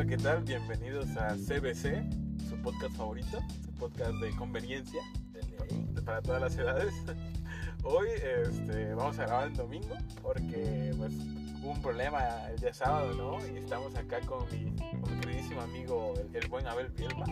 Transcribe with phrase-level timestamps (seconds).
[0.00, 0.42] Hola, ¿qué tal?
[0.44, 5.02] Bienvenidos a CBC, su podcast favorito, su podcast de conveniencia
[6.06, 6.94] para todas las edades.
[7.84, 11.12] Hoy este, vamos a grabar el domingo porque pues,
[11.62, 13.46] hubo un problema el día sábado, ¿no?
[13.52, 17.26] Y estamos acá con mi, con mi queridísimo amigo, el, el buen Abel Bielma.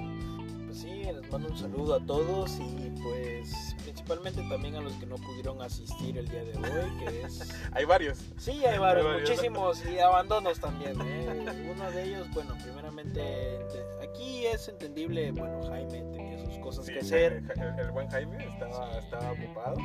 [0.80, 5.16] Sí, les mando un saludo a todos y pues principalmente también a los que no
[5.16, 7.52] pudieron asistir el día de hoy, que es...
[7.72, 8.18] Hay varios.
[8.36, 10.96] Sí, hay varios, muchísimos y abandonos también.
[11.00, 11.69] ¿eh?
[11.74, 13.59] Uno de ellos, bueno, primeramente,
[14.00, 17.42] aquí es entendible, bueno, Jaime tenía sus cosas Sí, que hacer.
[17.56, 19.77] El, el buen Jaime estaba, estaba ocupado.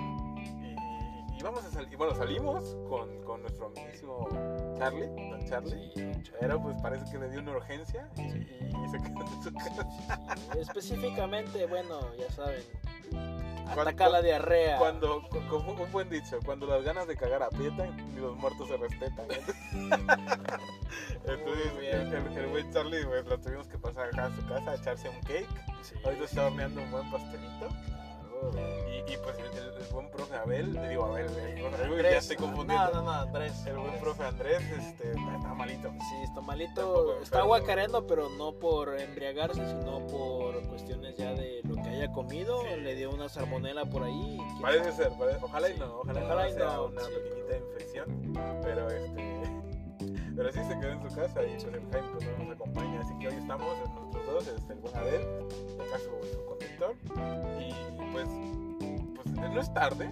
[1.43, 4.27] Y, y vamos a salir, bueno, salimos con, con nuestro amiguísimo
[4.77, 5.91] Charlie, don Charlie.
[6.39, 9.53] Pero pues parece que le dio una urgencia y, y- y se quedó en su
[9.53, 9.87] casa.
[10.59, 12.63] Específicamente, bueno, ya saben,
[13.65, 14.77] Cuando- ataca la diarrea.
[14.77, 18.67] Cuando, co- como un buen dicho, cuando las ganas de cagar aprietan, ni los muertos
[18.67, 19.25] se respetan.
[21.25, 22.13] Entonces, Muy bien.
[22.13, 25.09] el, el- buen Charlie, pues lo tuvimos que pasar acá a su casa a echarse
[25.09, 25.47] un cake.
[25.81, 27.69] Sí, Ahorita está horneando un buen pastelito.
[28.51, 31.91] Y, y, pues el, el- el buen profe Abel, le digo Abel, el profe Abel,
[31.91, 32.85] Andrés, ya estoy confundiendo.
[32.91, 33.65] No, no, no, Andrés.
[33.65, 35.89] El buen profe Andrés este, está malito.
[35.91, 37.47] Sí, está malito, está enfermo.
[37.47, 42.61] guacareando, pero no por embriagarse, sino por cuestiones ya de lo que haya comido.
[42.63, 42.81] Sí.
[42.81, 44.37] Le dio una salmonela por ahí.
[44.61, 45.03] Parece sabe.
[45.09, 47.11] ser, parece- ojalá y no, ojalá, Ojalá no y sea no, una sí.
[47.11, 49.43] pequeñita infección, pero este,
[50.35, 53.01] pero sí se quedó en su casa y pues el Jaime pues, no nos acompaña,
[53.01, 56.95] así que hoy estamos nosotros dos, este, el buen Abel, acá su, su conductor,
[57.59, 57.73] y
[58.11, 58.27] pues,
[59.15, 60.11] pues no es tarde,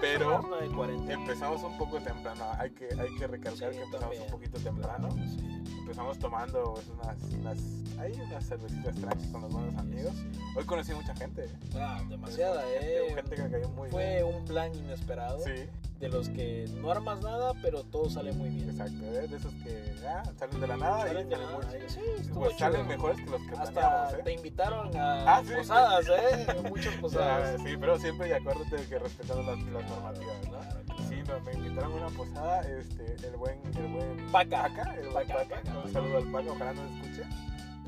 [0.00, 1.10] pero Son las 9:40.
[1.12, 4.22] empezamos un poco temprano, hay que, hay que recalcar Sí, que empezamos también.
[4.22, 5.62] un poquito temprano, Sí.
[5.80, 7.58] empezamos tomando pues, unas, unas,
[7.98, 10.12] hay unas cervecitas tranqui con los buenos amigos,
[10.56, 13.14] hoy conocí mucha gente, Ah, demasiada, gente, eh.
[13.14, 15.52] gente que me cayó muy Fue un plan inesperado sí.
[15.98, 18.70] De los que no armas nada, pero todo sale muy bien.
[18.70, 19.26] Exacto, ¿eh?
[19.26, 21.88] de esos que ah, salen de la nada Salen y de salen nada.
[21.88, 24.34] Sí, Pues salen mejores que los que Hasta planeamos, te ¿eh?
[24.34, 25.54] invitaron a Ah, sí.
[25.56, 26.46] posadas, ¿eh?
[26.68, 27.60] Muchas Ah, posadas.
[27.64, 30.50] sí, pero siempre y acuérdate de que respetando las, las normativas, ¿no?
[30.50, 31.02] Claro, claro.
[31.08, 34.62] Sí, me, me invitaron a una posada, este, el buen, el buen Paca.
[34.68, 35.78] Paca, el buen Paca, Paca, Paca.
[35.84, 37.24] un saludo al Paca, ojalá nos escuche.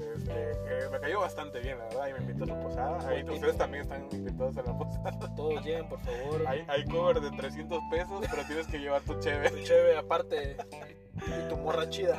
[0.01, 3.09] Este, me cayó bastante bien, la verdad, y me invitó a su posada.
[3.09, 5.35] Ahí ustedes también están invitados a la posada.
[5.37, 6.47] Todos lleguen, por favor.
[6.47, 9.51] Hay, hay cover de 300 pesos, pero tienes que llevar tu cheve.
[9.51, 10.57] Tu cheve aparte
[11.17, 12.19] y tu morra chida.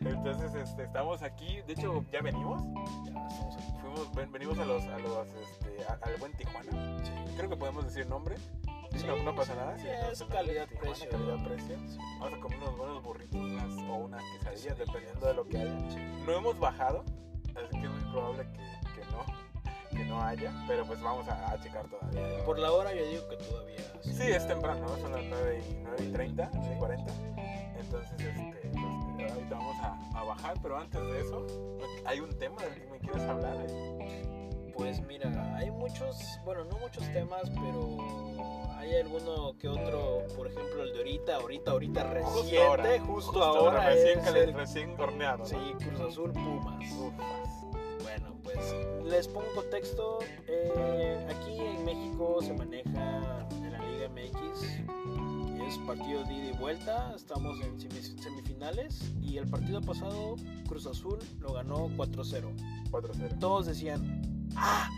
[0.00, 2.62] Entonces, este, estamos aquí, de hecho, ya venimos.
[3.04, 3.64] Ya estamos aquí.
[3.80, 6.96] Fuimos, ven- venimos a los, a los, este, a- al buen Tijuana.
[7.36, 8.36] Creo que podemos decir nombre.
[8.96, 9.76] Sí, no, no pasa nada.
[9.78, 11.10] sí, sí, es calidad-precio.
[11.10, 11.76] Calidad-precio.
[12.20, 15.74] Vamos a comer unos buenos burritos unas- o unas quesadillas, dependiendo de lo que haya.
[16.24, 17.04] No hemos bajado,
[17.56, 19.24] así que es muy probable que, que no,
[19.90, 22.44] que no haya, pero pues vamos a, a checar todavía.
[22.44, 23.74] Por la hora yo digo que todavía.
[24.02, 24.96] Sí, es temprano, ¿no?
[24.98, 27.12] son las 9 y, 9 y 30, 9 y 40.
[27.80, 28.70] Entonces, este,
[29.16, 31.46] pues, ahorita vamos a, a bajar, pero antes de eso,
[32.06, 33.56] hay un tema del que me quieres hablar.
[33.68, 34.43] ¿eh?
[34.76, 37.96] Pues mira, hay muchos, bueno, no muchos temas, pero
[38.76, 44.18] hay alguno que otro, por ejemplo, el de ahorita, ahorita, ahorita reciente, justo, ahora, recién,
[44.18, 45.46] es cali- el- recién horneado.
[45.46, 46.92] Sí, Cruz Azul Pumas.
[46.92, 48.02] Ufas.
[48.02, 48.58] Bueno, pues
[49.04, 50.18] les pongo contexto.
[50.48, 54.62] eh, aquí en México se maneja en la Liga MX.
[55.68, 57.14] Es partido de ida y vuelta.
[57.16, 59.12] Estamos en semi- semifinales.
[59.22, 60.36] Y el partido pasado,
[60.68, 62.50] Cruz Azul lo ganó 4-0.
[62.90, 63.38] 4-0.
[63.40, 64.90] Todos decían: ¡Ah!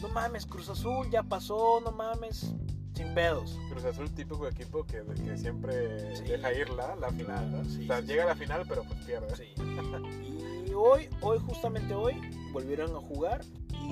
[0.00, 2.52] No mames, Cruz Azul ya pasó, no mames.
[2.94, 3.58] Sin pedos.
[3.70, 6.22] Cruz Azul, típico equipo que, que siempre Sí.
[6.24, 7.50] deja ir la, la final.
[7.50, 7.64] ¿no?
[7.64, 9.34] Sí, o sea, sí, llega a la final, pero pues pierde.
[9.34, 9.52] Sí.
[10.68, 12.20] Y hoy, hoy, justamente hoy,
[12.52, 13.40] volvieron a jugar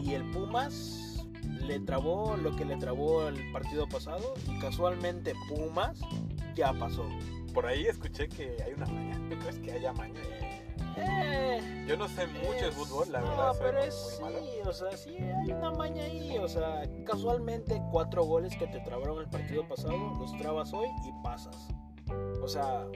[0.03, 1.25] y el Pumas
[1.67, 5.99] le trabó lo que le trabó el partido pasado y casualmente Pumas
[6.55, 7.05] ya pasó.
[7.53, 9.19] Por ahí escuché que hay una maña.
[9.31, 10.21] ¿Tú crees que haya maña?
[10.97, 13.53] Eh, Yo no sé mucho de fútbol, la no, verdad.
[13.55, 16.83] soy pero muy, es muy sí, o sea, sí hay una maña ahí, o sea,
[17.07, 21.57] casualmente cuatro goles que te trabaron el partido pasado, los trabas hoy y pasas.
[22.43, 22.87] O sea,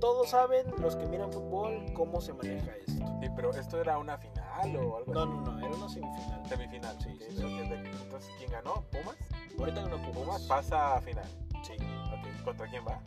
[0.00, 3.04] todos saben, los que miran fútbol, cómo se maneja esto.
[3.20, 5.30] Sí, pero esto era una final o algo No, así.
[5.30, 6.42] no, no, era una semifinal.
[6.48, 6.96] Semifinal.
[7.00, 7.44] Sí, ok, sí, sí.
[8.02, 8.84] Entonces, ¿quién ganó?
[8.90, 9.16] ¿Pumas?
[9.58, 10.14] Ahorita ganó Pumas.
[10.14, 11.24] Pumas pasa a final.
[11.62, 13.00] Sí, Ok, ¿Contra quién va?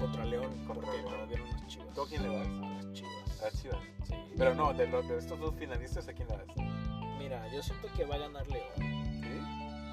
[0.00, 1.12] Contra León, Contra porque León.
[1.20, 1.94] perdieron las chivas.
[1.94, 2.46] ¿Tú a quién le vas?
[2.48, 3.40] A las chivas.
[3.40, 3.78] A las Chivas.
[4.04, 4.14] Sí.
[4.36, 6.46] Pero no, de, los, de estos dos finalistas, ¿a quién le vas?
[7.18, 8.64] Mira, yo siento que va a ganar León.
[8.76, 9.40] ¿Sí?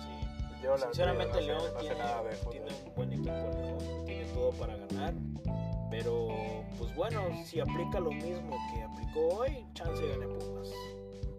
[0.02, 0.64] Sí.
[0.64, 4.06] Yo la Sinceramente, no León no tiene, de tiene un buen equipo, León.
[4.06, 5.14] Tiene todo para ganar.
[5.90, 6.28] Pero,
[6.78, 10.70] pues bueno, si aplica lo mismo que aplicó hoy, chance gane Pumas.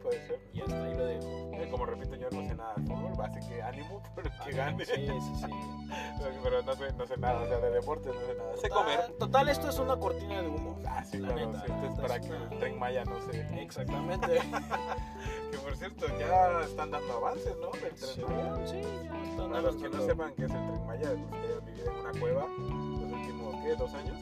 [0.08, 0.40] Puede ser.
[0.52, 1.50] Y hasta ahí lo dejo.
[1.54, 4.38] Eh, Como repito, yo no sé nada de fútbol, así que ánimo por el que
[4.60, 4.84] Ah, gane.
[4.84, 5.46] Sí, sí, sí.
[6.42, 8.56] Pero no sé, no sé nada, o sea, de deporte no sé nada.
[8.56, 9.00] Sé comer.
[9.00, 10.78] Total, total, esto es una cortina de humo.
[10.86, 13.04] Ah, sí, La claro, neta, sí, esto es para es que una- el tren Maya
[13.04, 13.40] no se...
[13.62, 14.40] Exactamente.
[15.50, 17.70] Que por cierto, ya están dando avances, ¿no?
[17.72, 18.66] Del tren Según, Maya.
[18.66, 21.36] sí, ya están Para los que no sepan qué es el tren Maya, los que
[21.46, 23.74] hayan vivido en una cueva los últimos, ¿qué?
[23.76, 24.18] ¿Dos años?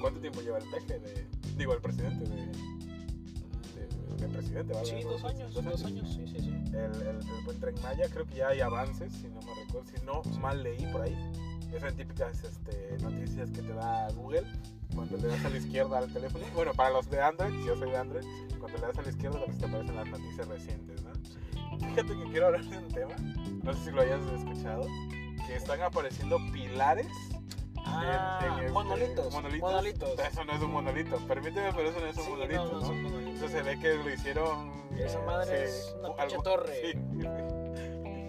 [0.00, 1.26] ¿Cuánto tiempo lleva el peje de...
[1.56, 2.77] Digo, el presidente de...
[4.18, 4.86] de presidente, ¿vale?
[4.86, 6.48] Sí, dos años, dos años, sí, sí, sí.
[6.72, 10.04] El, el, el tren Maya, creo que ya hay avances, si no me recuerdo, si
[10.04, 11.16] no mal leí por ahí.
[11.72, 14.42] Esas típicas este, noticias que te da Google
[14.94, 16.44] cuando le das a la izquierda al teléfono.
[16.54, 18.24] Bueno, para los de Android, yo soy de Android,
[18.58, 21.10] cuando le das a la izquierda te aparecen las noticias recientes, ¿no?
[21.78, 23.14] Fíjate que quiero hablar de un tema,
[23.62, 24.86] no sé si lo hayas escuchado,
[25.46, 27.06] que están apareciendo pilares
[27.84, 29.70] Ah, en- en este- monolitos, monolitos.
[29.70, 30.18] monolitos.
[30.18, 32.80] Eso no es un monolito, permíteme, pero eso no es un Sí, monolito, no, no
[32.80, 32.86] ¿no?
[32.86, 33.27] son monolitos.
[33.38, 34.72] Eso se ve que lo hicieron.
[34.98, 36.74] Esa eh, madre sí, es una algo- torre.
[36.92, 36.98] sí.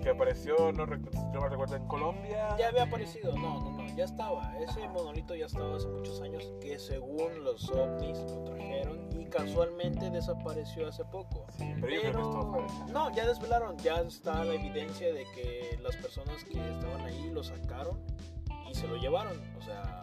[0.03, 2.55] Que apareció, no, no me recuerdo, en Colombia.
[2.57, 4.57] Ya había aparecido, no, no, no, ya estaba.
[4.59, 10.09] Ese monolito ya estaba hace muchos años que según los ovnis lo trajeron y casualmente
[10.09, 11.45] desapareció hace poco.
[11.57, 12.51] Sí, pero yo creo que esto
[12.85, 12.93] fue.
[12.93, 17.43] no, ya desvelaron, ya está la evidencia de que las personas que estaban ahí lo
[17.43, 17.99] sacaron
[18.69, 19.39] y se lo llevaron.
[19.57, 20.01] O sea,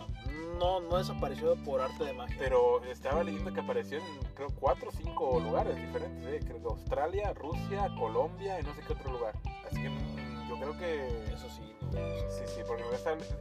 [0.59, 2.37] no, no desapareció por arte de magia.
[2.39, 4.05] Pero estaba leyendo que apareció en,
[4.35, 6.27] creo, cuatro o cinco lugares diferentes.
[6.27, 6.41] ¿eh?
[6.45, 9.35] Creo que Australia, Rusia, Colombia y no sé qué otro lugar.
[9.67, 11.33] Así que mm, yo creo que.
[11.33, 12.47] Eso sí, no, no sé.
[12.47, 12.85] Sí, sí, porque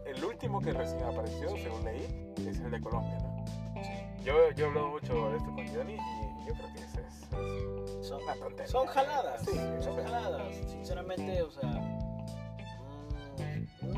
[0.06, 3.36] el último que recién apareció, según leí, es el de Colombia, ¿no?
[4.24, 7.24] Yo, yo hablo mucho de esto con Johnny y yo creo que ese es,
[8.02, 8.20] es Son,
[8.66, 9.52] son jaladas, Sí,
[9.82, 9.95] son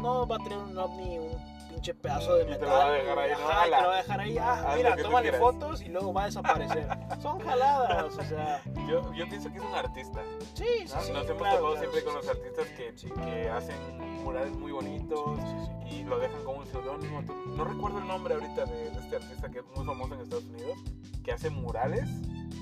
[0.07, 2.69] no va a tener un ovni un pinche pedazo de Y te metal.
[2.69, 3.31] lo va a dejar ahí.
[3.31, 4.37] Ajá, te lo va a dejar ahí.
[4.39, 6.87] Ah, mira, tómale fotos y luego va a desaparecer.
[7.21, 10.21] son jaladas, o sea, Yo, yo pienso que es un artista.
[10.53, 11.01] sí, sí, ¿no?
[11.01, 11.11] sí.
[11.11, 12.31] Nos hemos claro, topado claro, siempre sí, con sí, los sí.
[12.31, 13.09] artistas que, Sí.
[13.11, 15.55] que hacen murales muy bonitos Sí,
[15.89, 17.23] sí, y lo dejan como un seudónimo.
[17.25, 20.21] Tú- No recuerdo el nombre ahorita de, de este artista que es muy famoso en
[20.21, 20.77] Estados Unidos,
[21.23, 22.07] que hace murales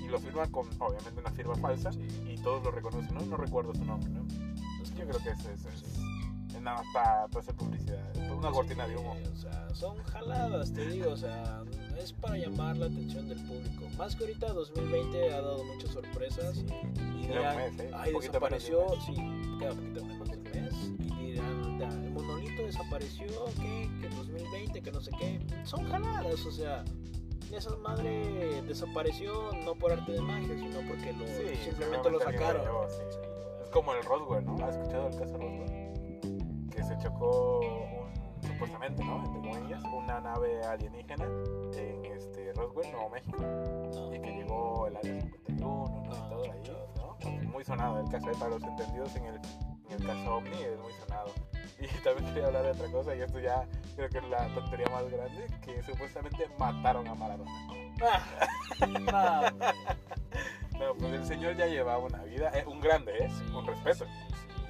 [0.04, 2.08] y lo firma con, obviamente, una firma falsa sí.
[2.28, 3.14] y todos lo reconocen.
[3.14, 4.26] No, no recuerdo su nombre, ¿no?
[4.96, 6.05] Yo creo que es, es, es- es
[6.66, 9.16] nada más para hacer publicidad, es una cortina de humo.
[9.16, 11.64] Sí, O sea, son jaladas, te digo, o sea,
[11.98, 13.86] es para llamar la atención del público.
[13.98, 17.92] Más que ahorita 2020 ha dado muchas sorpresas y dirán, mes, ¿eh?
[17.94, 19.14] ay, Un poquito menos de desapareció, sí,
[19.60, 23.28] queda poquito menos del mes y dirán, "Da, el monolito desapareció,
[23.62, 23.90] ¿qué?
[24.02, 25.40] Que 2020, que no sé qué.
[25.64, 26.84] Son jaladas, o sea,
[27.52, 32.66] esa madre desapareció no por arte de magia, sino porque lo, Sí, simplemente lo sacaron.
[32.90, 33.18] sí.
[33.64, 34.56] Es como el Roswell, ¿no?
[34.66, 35.65] ¿Has escuchado el caso Roswell?
[36.75, 39.24] Que se chocó un, supuestamente, ¿no?
[39.24, 41.25] Entre comillas, una nave alienígena
[41.74, 43.38] en este Roswell, Nuevo México.
[44.13, 46.04] Y que llegó el área 51, ¿no?
[46.04, 46.63] No, y todo ahí,
[46.98, 47.18] ¿no?
[47.19, 48.36] Pues muy sonado el caso, ¿eh?
[48.38, 51.31] para los entendidos en el, en el caso OVNI es muy sonado.
[51.77, 54.88] Y también quería hablar de otra cosa, y esto ya creo que es la tontería
[54.92, 57.51] más grande, que supuestamente mataron a Maradona.
[59.12, 59.51] Ah,
[60.80, 63.30] no, pues el señor ya llevaba una vida, eh, un grande, ¿eh?
[63.30, 64.06] Sí, Un respeto.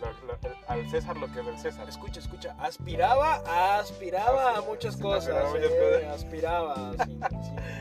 [0.02, 0.36] Lo- lo-
[0.68, 1.88] al César lo que es del César.
[1.88, 3.36] Escucha, escucha, aspiraba,
[3.80, 6.24] aspiraba a muchas cosas, aspiraba eh, cosas.
[6.24, 6.76] aspiraba,
[7.06, 7.20] sin,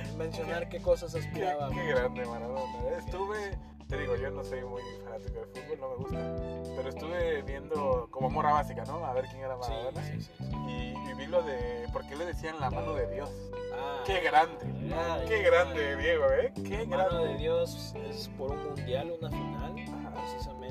[0.07, 1.71] sin mencionar qué cosas aspiraba.
[1.71, 2.63] qué grande Maradona.
[2.99, 3.59] Estuve,
[3.89, 6.75] te digo, yo no soy muy fanático del fútbol, no me gusta.
[6.77, 9.05] Pero estuve viendo como morra básica, ¿no?
[9.05, 10.03] A ver quién era Maradona.
[10.05, 10.45] sí, sí, sí.
[10.69, 11.87] Y, y vi lo de.
[11.93, 13.31] ¿Por qué le decían la mano de Dios?
[13.77, 14.67] Ah, Qué grande.
[14.95, 16.53] ay, Qué grande, Diego, ¿eh?
[16.55, 17.29] Qué Mano grande.
[17.29, 19.75] de Dios es por un mundial, una final,
[20.07, 20.15] Ajá.
[20.15, 20.64] precisamente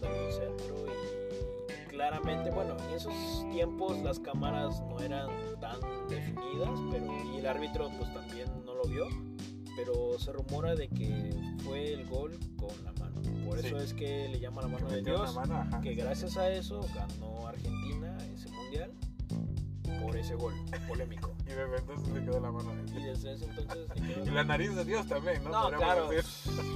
[0.00, 3.14] centro y claramente, bueno, en esos
[3.50, 5.28] tiempos las cámaras no eran
[5.60, 9.06] tan definidas, pero y el árbitro pues también no lo vio,
[9.76, 11.30] pero se rumora de que
[11.64, 13.20] fue el gol con la mano.
[13.46, 13.68] Por Sí.
[13.68, 15.80] eso es que le llama la mano de Metió una Dios, mano, ajá.
[15.80, 18.92] que gracias a eso ganó Argentina ese mundial
[20.02, 20.54] por ese gol
[20.88, 21.32] polémico.
[21.46, 23.22] Y desde entonces le quedó la mano de Y Dios.
[23.22, 25.70] desde ese entonces le quedó Y la nariz de Dios también, ¿no?
[25.70, 26.24] no, claro, decir.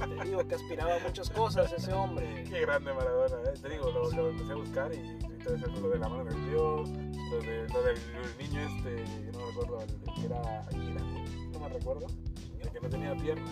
[0.07, 2.43] Te digo que aspiraba a muchas cosas ese hombre.
[2.49, 3.53] Qué grande Maradona, ¿eh?
[3.61, 6.25] Te digo, lo, lo empecé a buscar y, y todo eso, lo de la mano
[6.25, 7.97] de Dios, lo, de, lo del
[8.37, 10.41] niño este, no me recuerdo, el, que era
[11.51, 12.07] no me recuerdo,
[12.59, 13.51] el que no tenía pierna,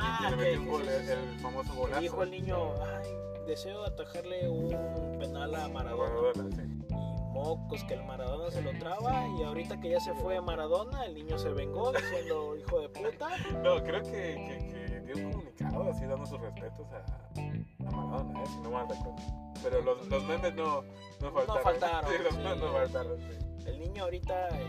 [0.00, 2.00] Ah, que le metió un gol, el, famoso golazo.
[2.00, 3.08] dijo el niño, ay,
[3.46, 6.32] deseo atajarle un penal a A Maradona.
[6.36, 6.62] Maradona, sí.
[6.90, 6.94] Y
[7.32, 11.14] mocos que el Maradona se lo traba y ahorita que ya se fue Maradona, el
[11.14, 13.28] niño se vengó diciendo hijo de puta.
[13.62, 18.42] No, creo que, que, que dio un comunicado así dando sus respetos a, a Maradona,
[18.42, 18.46] ¿eh?
[18.46, 19.16] si no mal recuerdo.
[19.62, 20.84] Pero los, los memes no,
[21.20, 21.62] no faltaron.
[21.62, 22.38] faltaron, Sí, los sí.
[22.40, 23.66] memes no faltaron, sí.
[23.66, 24.66] El niño ahorita eh,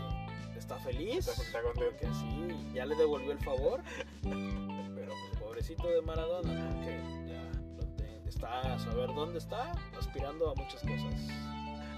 [0.56, 1.28] está feliz.
[1.28, 2.14] Está, está contento.
[2.14, 3.80] Sí, ya le devolvió el favor.
[4.22, 6.80] Pero pues nombrecito de Maradona, ¿no?
[6.80, 7.42] que ya
[7.76, 11.14] lo está a saber dónde está, aspirando a muchas cosas.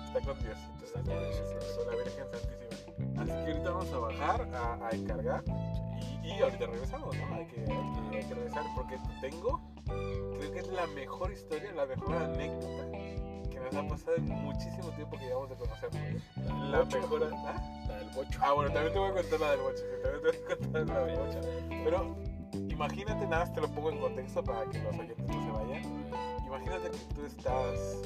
[0.06, 0.58] Está con Dios.
[0.82, 3.22] Está con Dios, con la Virgen Santísima.
[3.22, 5.44] Así que ahorita vamos a bajar a, a encargar
[6.22, 7.34] y, y ahorita regresamos, ¿no?
[7.34, 11.72] Hay que, hay, que, hay que regresar porque tengo, creo que es la mejor historia,
[11.72, 12.90] la mejor anécdota
[13.50, 16.00] que nos ha pasado en muchísimo tiempo que llevamos de conocernos.
[16.70, 17.00] La Bocho.
[17.00, 17.30] mejor.
[17.32, 17.84] ¿ah?
[17.88, 18.38] La del bocho.
[18.42, 19.78] Ah, bueno, también te voy a contar la del boche.
[19.78, 21.40] sí, También te voy a contar la del boche.
[21.84, 22.16] Pero
[22.68, 26.01] imagínate, nada más te lo pongo en contexto para que los oyentes no se vayan.
[26.52, 27.96] Imagínate que tú estás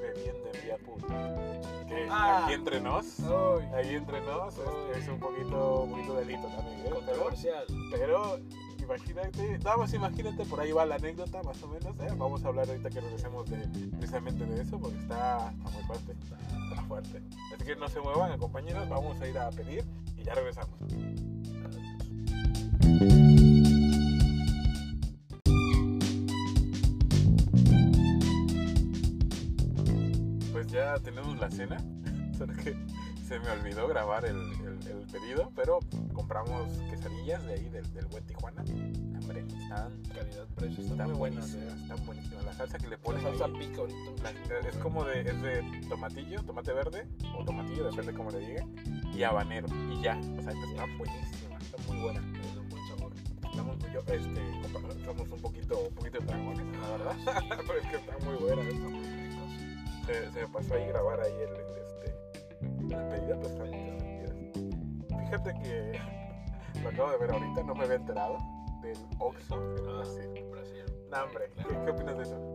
[0.00, 1.84] bebiendo en vía pública.
[1.86, 2.44] Que Ah.
[2.46, 6.78] aquí entre nos, Ay, ahí entre nos, este, es un poquito, poquito delito también.
[6.78, 6.82] ¿eh?
[6.84, 7.64] Pero, controversial.
[7.90, 8.38] pero
[8.78, 11.94] imagínate, vamos, imagínate, por ahí va la anécdota más o menos.
[12.00, 12.14] ¿eh?
[12.16, 13.58] Vamos a hablar ahorita que regresemos de,
[13.98, 16.12] precisamente de eso porque está, está muy fuerte.
[16.70, 17.22] Está fuerte.
[17.54, 19.84] Así que no se muevan, compañeros, vamos a ir a pedir
[20.16, 20.78] y ya regresamos.
[30.72, 31.76] Ya tenemos la cena,
[32.36, 32.74] solo que
[33.26, 35.78] se me olvidó grabar el, el- el pedido, pero
[36.12, 38.62] compramos quesadillas de ahí, del, del buen Tijuana.
[38.62, 40.82] Hombre, están, Calidad-precio.
[40.82, 41.50] Están están muy buenas.
[41.52, 42.44] buenísimas, están buenísimas.
[42.44, 44.10] La salsa que le La ponen salsa ahí, pica ahorita.
[44.10, 44.68] un la- chingo.
[44.68, 47.06] es como de, es de tomatillo, tomate verde
[47.38, 48.74] o tomatillo, depende cómo le digan,
[49.14, 52.24] y habanero, y ya, o sea, están buenísimas, están muy buenas.
[52.24, 53.12] Es un buen sabor.
[53.50, 57.16] Estamos, yo, este, somos un poquito, un poquito dragones, la verdad,
[57.66, 58.64] pero es que están muy buenas.
[58.74, 59.21] Muy ricos.
[60.06, 62.14] Se, se me pasó ahí grabar ahí el, este,
[62.80, 65.20] el pedido, divertidas.
[65.24, 66.00] Fíjate que
[66.82, 68.36] lo acabo de ver ahorita, no me había enterado
[68.82, 69.92] del Oxxo en Ah.
[69.96, 70.44] Brasil.
[70.50, 70.84] Brasil.
[71.10, 72.54] No, hombre, ¿qué, qué opinas de eso?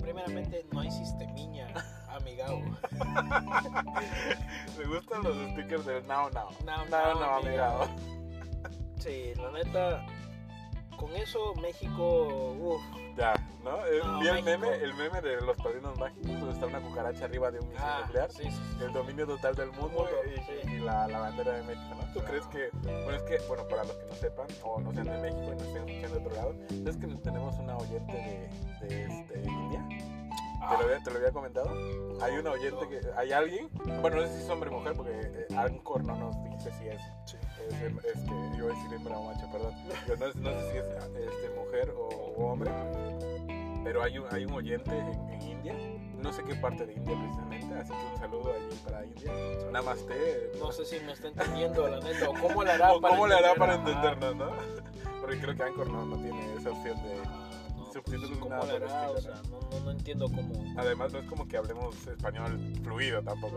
[0.00, 1.68] Primeramente, no hay sistemiña,
[2.08, 2.60] amigao.
[4.78, 6.50] Me gustan los stickers del Now Now.
[6.64, 7.88] Now, Now, now, Now, amigado.
[8.98, 10.06] Sí, la neta,
[11.04, 12.82] con eso México, uff,
[13.16, 13.84] Ya, ¿no?
[13.86, 14.50] Eh, No, Vi el México.
[14.58, 17.84] meme, el meme de los padrinos mágicos, donde está una cucaracha arriba de un misil
[17.84, 18.30] ah, nuclear.
[18.32, 18.84] sí, sí, sí.
[18.84, 20.08] El dominio total del mundo
[20.66, 22.12] y, la, la bandera de México, ¿no?
[22.12, 25.06] ¿Tú crees que, bueno, es que, bueno, para los que no sepan o no sean
[25.06, 28.12] de México y no estén escuchando de otro lado, ¿sabes que tenemos una oyente
[28.80, 30.23] de, de este, India?
[30.70, 31.70] ¿Te, lo había, ¿Te lo había comentado?
[32.22, 33.68] Hay una oyente que, hay alguien,
[34.00, 36.88] bueno, no sé si es hombre o mujer, porque eh, Anchor no nos dice si
[36.88, 37.36] es, Sí.
[37.70, 39.74] es, este, iba a decir hembra o macho, perdón.
[40.06, 40.84] Yo no, no sé si es
[41.28, 42.70] este, mujer o, o hombre,
[43.82, 45.74] pero hay un, hay un oyente en, en India,
[46.22, 49.32] no sé qué parte de India precisamente, así que un saludo allí para India.
[49.72, 50.52] Namaste.
[50.58, 53.26] No sé si me está entendiendo, la neta, o cómo le hará o para cómo
[53.26, 54.50] le hará para entendernos, ¿no?
[55.20, 57.14] Porque creo que Anchor no, no tiene esa opción de...
[57.94, 58.82] Ah, no, subtítulos pues, ¿Cómo nada por el?
[58.84, 60.74] O sea, no, no, no entiendo cómo.
[60.78, 63.56] Además no es como que hablemos español fluido tampoco.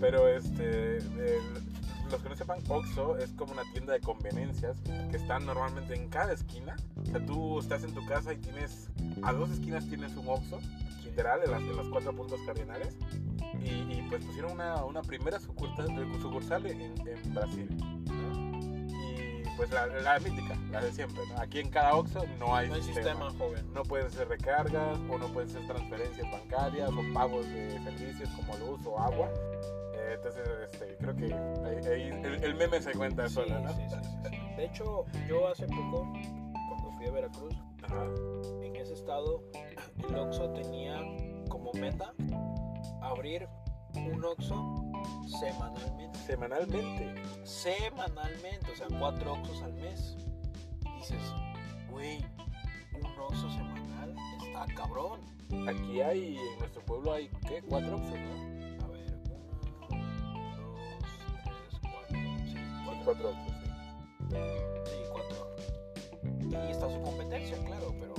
[0.00, 1.72] Pero este, el-
[2.10, 4.76] los que no sepan, Oxxo es como una tienda de conveniencias
[5.10, 6.76] que están normalmente en cada esquina.
[7.00, 8.88] O sea, tú estás en tu casa y tienes,
[9.22, 10.58] a dos esquinas tienes un Oxxo,
[11.04, 12.96] literal, en, las- en los cuatro puntos cardinales.
[13.62, 15.86] Y, y, pues pusieron una, una primera sucursal,
[16.20, 17.68] sucursal en, en Brasil.
[19.56, 21.22] Pues la, la mítica, la de siempre.
[21.28, 21.40] ¿no?
[21.40, 23.72] Aquí en cada Oxxo no hay, No hay sistema, joven.
[23.72, 28.56] no pueden ser recargas o no pueden ser transferencias bancarias o pagos de servicios como
[28.58, 29.28] luz o agua.
[29.94, 30.42] Eh, entonces,
[30.72, 33.68] este, creo que ahí, ahí el, el meme se cuenta Sí, solo, ¿no?
[33.70, 34.30] sí, sí.
[34.56, 36.10] De hecho, yo hace poco,
[36.68, 38.04] cuando fui a Veracruz, Ajá.
[38.62, 39.42] en ese estado,
[40.08, 40.98] el Oxxo tenía
[41.48, 42.12] como meta
[43.02, 43.48] abrir
[43.94, 44.81] un Oxxo
[45.40, 46.18] semanalmente.
[46.26, 47.22] Semanalmente.
[47.44, 50.16] Semanalmente, o sea, cuatro Oxxos al mes.
[50.98, 51.20] Dices,
[51.90, 52.24] güey,
[52.94, 54.14] un Oxxo semanal
[54.46, 55.20] está cabrón.
[55.68, 57.62] Aquí hay, en nuestro pueblo hay, ¿qué?
[57.62, 58.84] Cuatro Oxxos, ¿no?
[58.84, 59.20] A ver,
[59.90, 60.06] uno,
[60.70, 61.00] dos,
[61.42, 63.04] tres, cuatro, sí, Sí, cuatro.
[63.04, 64.38] cuatro Oxxos, sí.
[64.86, 65.38] Sí, cuatro.
[66.50, 68.14] Y está su competencia, claro, pero,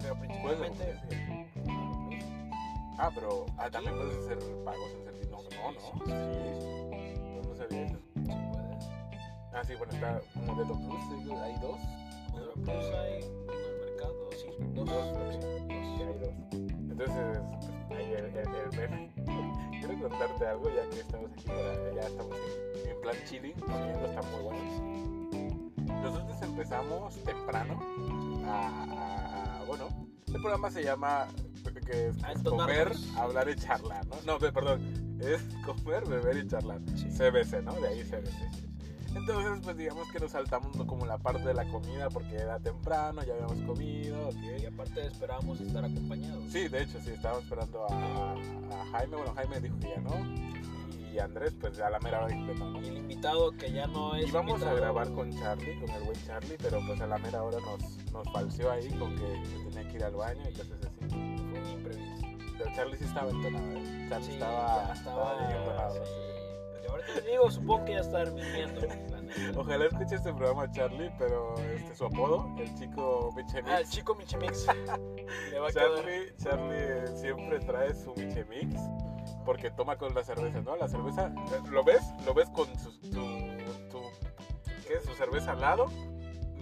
[0.00, 1.25] pero ¿Cuál es la principalmente.
[2.98, 5.30] Ah, pero ah, también puedes hacer pagos en servicio.
[5.30, 5.80] No, no, no.
[6.06, 6.12] Sí,
[6.56, 7.98] Sí, no, no sabía eso.
[8.14, 8.84] Sí, puedes.
[9.52, 11.78] Ah, sí, bueno, está Modelo Plus, hay dos.
[12.30, 14.86] Modelo Plus hay en el mercado, sí, dos.
[14.86, 15.04] Dos,
[15.70, 16.34] sí, hay dos.
[16.90, 17.40] Entonces,
[17.90, 19.12] ahí el, el, el meme.
[19.78, 21.44] Quiero contarte algo, ya que estamos aquí,
[21.94, 24.60] ya estamos en, en plan chilling, comiendo, está muy bueno.
[26.02, 27.78] Nosotros empezamos temprano
[28.46, 29.88] a, a- a- bueno,
[30.28, 31.26] el programa se llama
[31.80, 32.96] que es, A es entonarnos.
[32.98, 34.16] comer, hablar y charlar, ¿no?
[34.24, 34.80] No, pe- perdón,
[35.20, 36.80] es comer, beber y charlar.
[36.96, 37.06] Sí.
[37.10, 37.72] CBC, ¿no?
[37.74, 38.66] De ahí CBC.
[39.14, 43.22] Entonces, pues digamos que nos saltamos como la parte de la comida porque era temprano,
[43.24, 44.60] ya habíamos comido, ok.
[44.60, 46.44] Y aparte esperábamos estar acompañados.
[46.52, 49.16] Sí, de hecho, sí, estábamos esperando a, a Jaime.
[49.16, 50.56] Bueno, Jaime dijo que ya no.
[51.10, 52.78] Y Andrés, pues a la mera hora dijo no.
[52.82, 54.28] Y el invitado que ya no es.
[54.28, 57.42] Íbamos a invitado, grabar con Charlie, con el buen Charlie, pero pues a la mera
[57.42, 60.78] hora nos, nos falseó ahí con que se tenía que ir al baño y cosas
[60.84, 60.95] así.
[62.58, 64.06] Pero Charlie sí estaba entonado, ¿eh?
[64.08, 65.94] Charlie Sí, estaba, estaba entonado.
[66.04, 66.10] sí.
[66.88, 68.80] Ahorita te digo, supongo que ya está durmiendo.
[69.56, 73.68] Ojalá escuche este programa Charlie, pero este, su apodo, el chico Michemix.
[73.74, 74.66] Ah, el chico Michemix.
[75.50, 75.72] Le va a.
[75.72, 78.80] Charlie, Charlie siempre trae su Michemix
[79.44, 80.76] porque toma con la cerveza, ¿no?
[80.76, 81.32] La cerveza,
[81.70, 82.02] ¿lo ves?
[82.24, 83.10] ¿Lo ves con su, tu,
[83.90, 84.10] tu-
[84.86, 85.00] ¿qué?
[85.04, 85.86] Su cerveza al lado,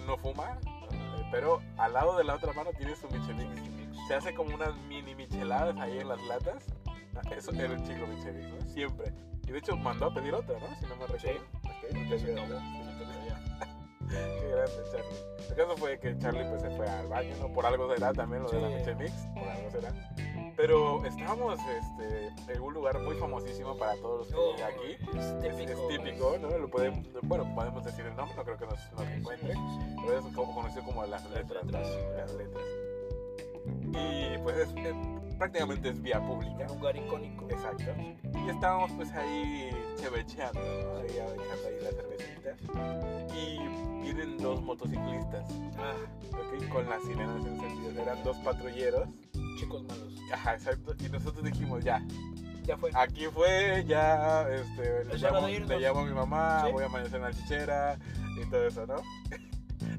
[0.06, 0.58] no fuma,
[0.90, 3.60] eh, pero al lado de la otra mano tiene su Michemix.
[4.08, 6.64] Se hace como unas mini micheladas ahí en las latas.
[7.36, 8.60] Eso era el chico Michemix, ¿no?
[8.72, 9.12] Siempre.
[9.46, 10.66] Y de hecho mandó a pedir otra, ¿no?
[10.76, 11.40] Si no me recuerdo.
[11.64, 12.58] Ok, Ya se qué grande.
[14.08, 15.48] Qué grande, Charlie.
[15.48, 17.52] El caso fue que Charlie pues se fue al baño, ¿no?
[17.52, 18.74] Por algo será también lo de la Sí.
[18.74, 19.92] Michemix, por algo será.
[20.56, 25.18] Pero estábamos este, en un lugar muy famosísimo para todos los que Oh, aquí.
[25.18, 25.90] Es Es, típico.
[25.90, 26.58] es típico, ¿no?
[26.58, 29.54] Lo podemos, bueno, podemos decir el nombre, no creo que nos, nos encuentre,
[30.04, 31.72] pero es como conocido como las letras, ¿no?
[31.72, 31.88] letras.
[32.16, 32.64] Las letras.
[33.94, 34.94] Y pues es, eh,
[35.38, 36.66] prácticamente es vía pública.
[36.70, 37.48] Un lugar icónico.
[37.50, 37.84] Exacto.
[37.98, 39.70] Y estábamos pues ahí
[40.00, 40.98] chevecheando, ¿no?
[40.98, 43.34] Ahí echando ahí la cervecita.
[43.36, 43.58] Y
[44.02, 45.44] vienen dos motociclistas,
[45.78, 45.94] Ah,
[46.32, 46.68] ¿ok?
[46.68, 47.96] Con las sirenas encendidas.
[47.96, 49.08] Eran dos patrulleros.
[49.58, 50.12] chicos malos.
[50.32, 50.94] Ajá, exacto.
[50.98, 52.02] Y nosotros dijimos, ya,
[52.64, 52.90] Ya fue.
[52.94, 55.68] aquí fue, ya, este, le, Es llamo, irnos.
[55.68, 56.72] le llamo a mi mamá, Sí.
[56.72, 57.98] voy a amanecer en la chichera
[58.42, 58.96] y todo eso, ¿no?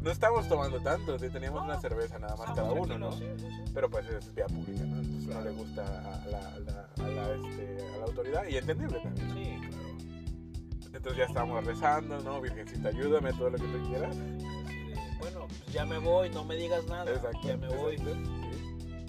[0.01, 3.11] No estamos tomando tanto, sí, teníamos una cerveza nada más cada Estamos uno, ¿no?
[3.13, 3.47] sí, sí.
[3.73, 4.97] Pero pues es vía pública, ¿no?
[5.01, 8.57] Entonces no le gusta a la, a la- a la, este, a la autoridad y
[8.57, 9.29] entendible también.
[9.33, 9.85] Sí, claro.
[10.93, 12.39] Entonces ya estábamos rezando, ¿no?
[12.41, 14.15] Virgencita, ayúdame, todo lo que tú quieras.
[15.19, 17.11] Bueno, pues ya me voy, no me digas nada.
[17.11, 17.39] Exacto.
[17.43, 17.95] Ya me voy.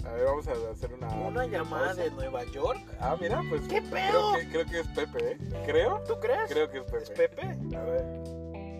[0.05, 1.07] A ver, vamos a hacer una...
[1.09, 2.01] Una llamada pausa.
[2.03, 2.79] de Nueva York.
[2.99, 3.61] Ah, mira, pues...
[3.67, 4.33] ¿Qué Creo pedo?
[4.35, 5.37] que, creo que es Pepe, ¿eh?
[5.65, 6.01] ¿Creo?
[6.07, 6.49] ¿Tú crees?
[6.49, 6.97] Creo que es Pepe.
[7.03, 7.75] ¿Es Pepe?
[7.77, 8.05] A ver.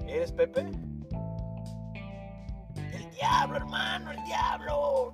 [0.08, 0.66] ¿Eres Pepe?
[3.18, 5.12] El diablo, hermano, el diablo.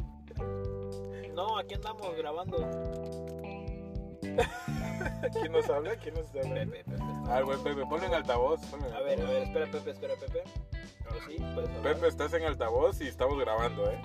[1.34, 2.58] No, aquí andamos grabando.
[5.42, 5.96] ¿Quién nos habla?
[5.96, 6.54] ¿Quién nos habla?
[6.66, 6.98] Pepe, Pepe.
[7.30, 8.60] Ah, buen Pepe, ponlo en altavoz.
[8.66, 10.44] ponlo en A ver, a ver, espera, Pepe, espera, Pepe.
[11.06, 11.94] Ahora sí, puedes hablar.
[11.94, 14.02] Pepe, estás en altavoz y estamos grabando, ¿eh?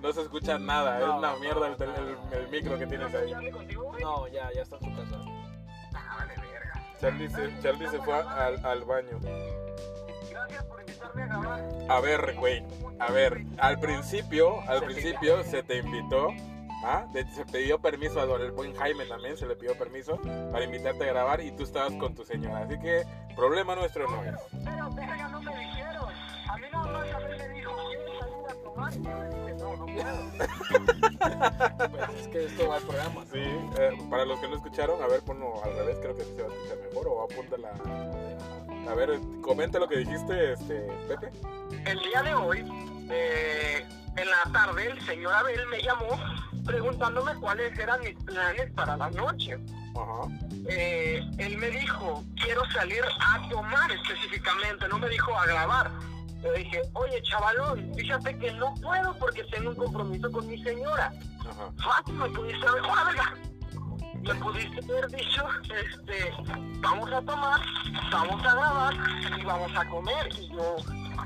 [0.00, 2.32] No se escucha nada, es una no, mierda el, no, el- no.
[2.32, 3.32] el micro que tienes ahí.
[4.00, 5.18] No, ya, ya está en tu casa.
[7.00, 9.18] Charlie se, Charlie se fue al, al baño.
[10.64, 11.64] Por invitarme a grabar.
[11.88, 12.64] A ver, güey,
[12.98, 16.28] a ver, al principio, al principio se te invitó,
[16.84, 17.06] ¿ah?
[17.34, 20.20] Se pidió permiso a don el buen Jaime también, se le pidió permiso
[20.52, 24.24] para invitarte a grabar y tú estabas con tu señora, así que problema nuestro no
[24.24, 24.34] es.
[24.64, 26.12] Pero verga, no me dijeron.
[26.48, 29.45] A mí nada más a mí me dijo, ¿quieres salir a tomar?
[31.90, 33.24] Pues es que esto va al programa.
[33.32, 36.32] Sí, eh, para los que no escucharon, a ver, ponlo al revés, creo que así
[36.36, 37.70] se va a escuchar mejor, o apúntala.
[38.88, 41.30] A ver, comenta lo que dijiste, este, Pepe.
[41.86, 42.64] El día de hoy,
[43.10, 43.84] eh,
[44.16, 46.18] en la tarde, el señor Abel me llamó
[46.64, 49.58] preguntándome cuáles eran mis planes para la noche.
[49.94, 50.28] Ajá.
[50.68, 55.90] Eh, él me dijo, quiero salir a tomar específicamente, no me dijo a grabar.
[56.46, 61.12] Le dije, oye chavalón, fíjate que no puedo porque tengo un compromiso con mi señora.
[61.40, 61.72] Ajá.
[61.82, 63.34] Fácil, me pudiste haber, ¡Hola, verga!
[64.22, 66.32] Me pudiste haber dicho, este,
[66.80, 67.60] vamos a tomar,
[68.12, 68.94] vamos a grabar
[69.38, 70.28] y vamos a comer.
[70.38, 70.76] Y yo,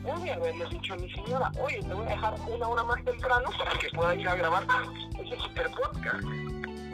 [0.03, 3.51] pude haberle dicho a mi señora, oye, te voy a dejar una hora más temprano
[3.59, 4.65] para que pueda ir a grabar
[5.19, 6.25] ese super podcast.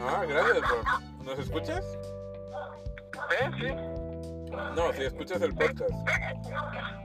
[0.00, 1.24] Ah, gracias, bro.
[1.24, 1.84] ¿Nos escuchas?
[3.40, 3.50] ¿Eh?
[3.60, 4.05] Sí.
[4.74, 5.90] No, si escuchas el podcast.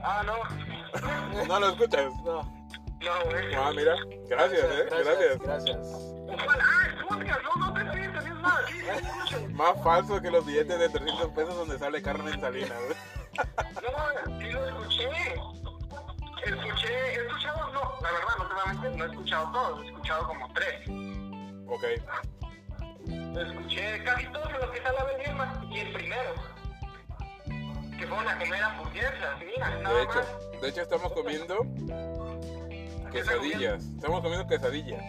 [0.02, 1.44] Ah, no.
[1.46, 2.12] No lo escuchas.
[2.24, 2.42] No.
[2.42, 3.54] No, güey.
[3.54, 3.94] Ah, mira.
[4.28, 4.86] Gracias, eh.
[4.90, 5.38] Gracias.
[5.38, 5.78] Gracias.
[5.88, 6.12] Ah.
[9.50, 12.72] Más falso que los billetes de 300 pesos donde sale Carmen Salinas.
[13.36, 15.08] No, sí lo escuché.
[16.44, 19.82] Escuché, he escuchado, no, la verdad, no te voy a mentir, no he escuchado todos,
[19.82, 20.88] he escuchado como tres.
[21.68, 21.84] Ok.
[23.38, 26.51] Escuché casi todos los que sale a más y el primero.
[28.02, 30.60] Que fueron a comer hamburguesas, mira, De nada hecho, más.
[30.60, 31.66] de hecho estamos comiendo
[33.12, 33.84] quesadillas.
[33.84, 35.04] Estamos comiendo quesadillas.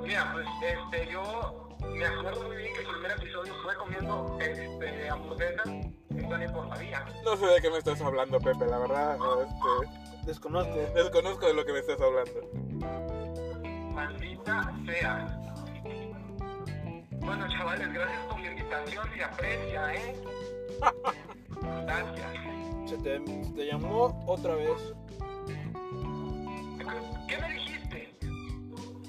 [0.00, 5.08] Mira, pues este, yo me acuerdo muy bien que el primer episodio fue comiendo este,
[5.10, 7.04] hamburguesas en Tony por la vía.
[7.24, 8.66] No sé de qué me estás hablando, Pepe.
[8.66, 10.72] La verdad, este, Desconozco.
[10.94, 12.48] desconozco de lo que me estás hablando.
[13.92, 15.40] Maldita sea.
[17.10, 20.14] Bueno, chavales, gracias por la invitación, se aprecia, ¿eh?
[22.86, 24.94] Se te, se te llamó otra vez.
[27.28, 28.16] ¿Qué me dijiste?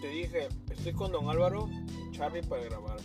[0.01, 1.69] Te dije, estoy con don Álvaro.
[2.11, 2.97] Charlie para grabar.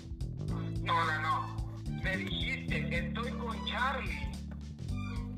[0.83, 1.57] No, no, no.
[2.03, 4.31] Me dijiste, estoy con Charlie.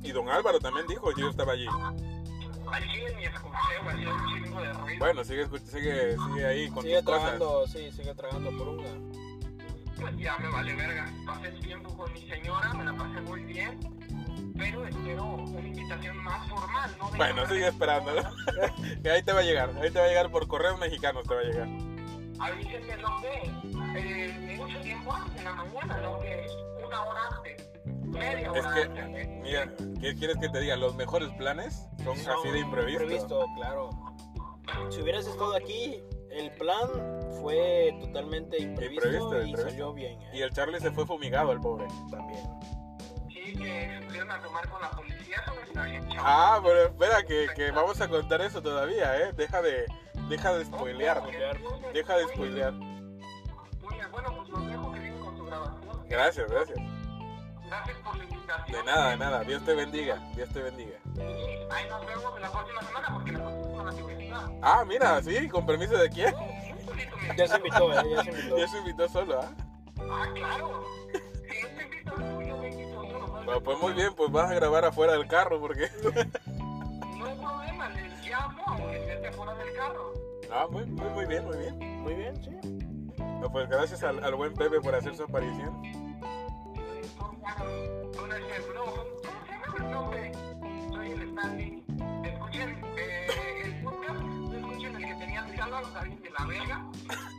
[0.03, 1.67] Y don Álvaro también dijo que yo estaba allí.
[1.67, 4.99] Al chile ni escuché, güey, un chingo de ruido.
[4.99, 7.23] Bueno, sigue, sigue, sigue ahí con Sigue tus cosas.
[7.23, 8.89] tragando, sí, sigue tragando por una.
[10.03, 11.07] Pues ya me vale verga.
[11.25, 13.79] Pasé tiempo con mi señora, me la pasé muy bien.
[14.59, 17.11] Pero espero una invitación más formal, ¿no?
[17.11, 18.23] De Bueno, sigue esperando, ¿no?
[19.03, 21.35] que ahí te va a llegar, ahí te va a llegar por correos mexicanos, te
[21.35, 21.69] va a llegar.
[22.41, 23.43] Avísenme, sé,
[23.97, 26.47] eh, mucho tiempo antes, en la mañana, no que
[26.85, 29.27] una hora antes, media hora Es que, antes.
[29.27, 29.41] ¿eh?
[29.43, 30.77] mira, ¿qué quieres que te diga?
[30.77, 33.03] Los mejores planes son así de imprevisto.
[33.03, 33.91] Imprevisto, claro.
[34.91, 36.03] Si hubieras estado aquí,
[36.35, 36.89] el plan
[37.41, 39.71] fue totalmente imprevisto, Imprevisto, y imprevisto.
[39.71, 40.21] salió bien.
[40.23, 40.31] ¿eh?
[40.35, 41.87] Y el Charlie se fue fumigado, el pobre.
[42.11, 42.41] También.
[43.29, 46.09] Sí, que se pudieron a tomar con la policía, está bien.
[46.19, 49.33] Ah, pero espera, que, que vamos a contar eso todavía, ¿eh?
[49.33, 49.87] Deja de,
[50.29, 51.23] deja de spoilear.
[51.93, 52.73] Deja de spoilear.
[52.73, 56.09] Muy bien, bueno, pues los dejo que vienen con su grabación.
[56.09, 56.79] Gracias, gracias.
[57.67, 58.79] Gracias por la invitación.
[58.79, 59.41] De nada, de nada.
[59.45, 60.99] Dios te bendiga, Dios te bendiga.
[61.21, 64.51] Ahí nos vemos la próxima semana porque la próxima semana te voy a invitar.
[64.63, 66.35] Ah, mira, sí, con permiso de quién.
[67.37, 68.05] Ya se invitó, ¿eh?
[68.15, 68.59] Ya se invitó.
[68.59, 69.51] Ya se invitó solo, ¿ah?
[69.99, 70.85] Ah, claro.
[71.13, 73.63] Si yo te invito tú, yo me invito solo.
[73.63, 75.89] pues muy bien, pues vas a grabar afuera del carro porque...
[76.47, 80.15] No hay problema, les llamo aunque esté fuera del carro.
[80.51, 81.79] Ah, muy, muy, muy bien, muy bien.
[82.03, 82.51] Muy bien, sí.
[83.19, 86.03] No, pues gracias al, al buen Pepe por hacer su aparición.
[89.23, 90.33] ¿cómo se llama el nombre?
[91.33, 91.83] Stanley.
[92.25, 93.27] Escuchen eh,
[93.65, 96.91] el podcast, no escuchen el que tenía Luis Álvaro, David de la Vega,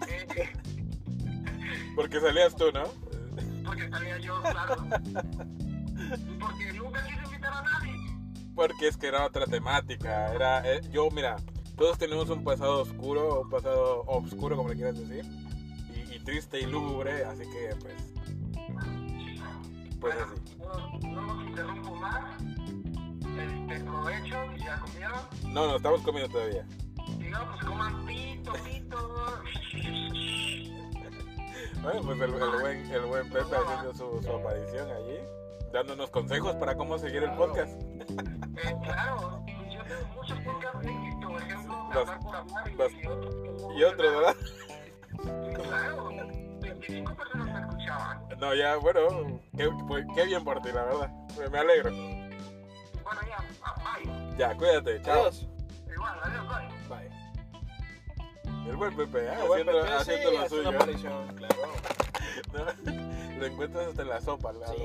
[0.07, 0.53] eh,
[1.95, 2.83] Porque salías tú, ¿no?
[3.63, 4.75] porque salía yo, claro.
[6.39, 7.95] Porque nunca quise invitar a nadie.
[8.55, 10.33] Porque es que era otra temática.
[10.33, 11.37] Era, eh, yo, mira,
[11.77, 15.25] todos tenemos un pasado oscuro, un pasado obscuro, como le quieras decir.
[15.95, 18.13] Y, y triste y lúgubre, así que pues...
[19.99, 20.57] Pues bueno, así.
[20.57, 22.43] no, no los interrumpo más.
[23.39, 25.19] Este, provecho, ya comieron.
[25.53, 26.65] No, no, estamos comiendo todavía.
[27.19, 29.43] Si no, pues coman pito, pito.
[31.81, 35.17] Bueno, pues el, el buen, el buen Pepe haciendo su, su aparición allí,
[35.73, 37.73] dándonos consejos para cómo seguir el podcast.
[37.73, 42.75] Eh, claro, pues yo tengo muchos podcasts de éxito, por ejemplo, Los- por Hablar y,
[42.75, 43.75] los- y otros.
[43.77, 44.35] Y otro, ¿verdad?
[45.61, 46.09] Claro,
[46.61, 48.27] 25 personas me escuchaban.
[48.39, 49.69] No, ya, bueno, qué,
[50.15, 51.11] qué bien por ti, la verdad.
[51.51, 51.91] Me alegro.
[53.13, 53.37] Bueno, ya,
[54.03, 54.37] bye.
[54.37, 55.21] Ya, cuídate, chao.
[55.21, 55.47] Adiós.
[55.93, 56.47] Igual, adiós,
[56.89, 57.07] bye.
[57.09, 58.69] Bye.
[58.69, 60.69] El buen Pepe, haciendo, Pepe, haciendo sí, lo una suyo.
[60.69, 61.55] aparición, claro.
[62.53, 63.39] ¿no?
[63.39, 64.75] Lo encuentras hasta en la sopa, la Sí,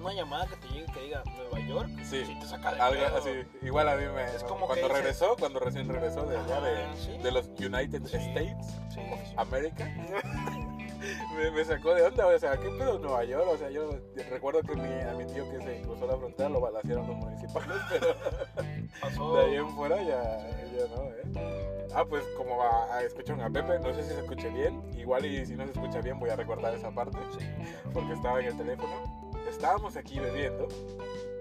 [0.00, 2.24] una llamada que te llegue que diga Nueva York, Sí.
[2.26, 3.16] sí te saca de Algo pedo.
[3.18, 3.30] así,
[3.62, 4.24] igual a mí me...
[4.24, 7.18] Es como cuando que dices- regresó, cuando recién regresó de allá, de, Ajá, sí.
[7.18, 8.16] de los United Sí.
[8.16, 9.34] States, Sí, sí.
[9.36, 9.84] América,
[11.36, 13.46] me, me sacó de onda, o sea, ¿qué pedo Nueva York?
[13.48, 13.90] O sea, yo
[14.30, 17.76] recuerdo que mi, a mi tío que se cruzó la frontera lo balacearon los municipales,
[17.90, 18.06] pero
[19.00, 19.36] Pasó.
[19.36, 20.38] de ahí en fuera ya,
[20.76, 21.86] ya no, ¿eh?
[21.94, 25.24] Ah, pues como a, a- escucharon a Pepe, no sé si se escuche bien, igual
[25.26, 27.46] y si no se escucha bien voy a recordar esa parte, Sí.
[27.92, 29.29] porque estaba en el teléfono.
[29.50, 30.68] Estábamos aquí bebiendo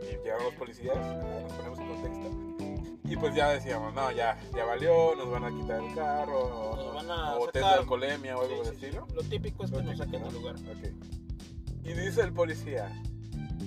[0.04, 2.89] y llegaron los policías, nos ponemos en contexto.
[3.06, 6.93] Y pues ya decíamos, no, ya, ya valió, nos van a quitar el carro, Nos
[6.95, 8.86] van a o test de alcoholemia o algo Sí, por el sí, sí.
[8.86, 9.08] estilo.
[9.15, 10.56] Lo típico es que nos saquen del lugar.
[10.56, 11.86] Ok.
[11.86, 12.91] Y dice el policía,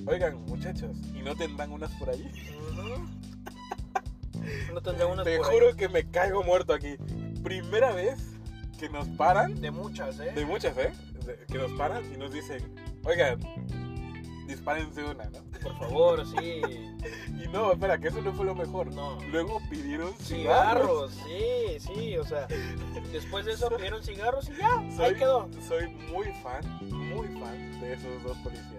[0.07, 2.31] oigan muchachos, ¿y no tendrán unas por allí?
[4.73, 5.53] No tendré unas Te por ahí.
[5.55, 6.97] juro que me caigo muerto aquí.
[7.45, 8.19] Primera vez
[8.79, 10.33] que nos paran, De muchas, ¿eh?
[10.35, 10.93] de muchas, ¿eh?
[11.47, 12.75] Que nos paran y nos dicen,
[13.05, 13.39] oigan,
[14.53, 15.41] dispárense una, ¿no?
[15.63, 16.63] Por favor, sí.
[17.43, 18.87] Y no, espera, que eso no fue lo mejor.
[18.95, 19.19] No.
[19.33, 21.13] Luego pidieron cigarros.
[21.13, 22.47] Cigarros, sí, sí, o sea,
[23.11, 25.49] después de eso pidieron cigarros y ya, Soy, ahí quedó.
[25.67, 28.71] soy muy fan, muy fan de esos dos policías.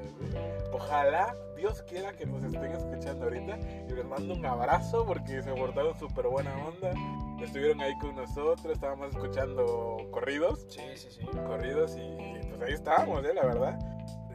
[0.71, 3.57] Ojalá Dios quiera que nos estén escuchando ahorita
[3.89, 6.93] y les mando un abrazo porque se portaron súper buena onda.
[7.43, 11.25] Estuvieron ahí con nosotros, estábamos escuchando corridos, Sí, sí, sí.
[11.47, 13.33] corridos y pues ahí estábamos, ¿eh?
[13.33, 13.79] La verdad.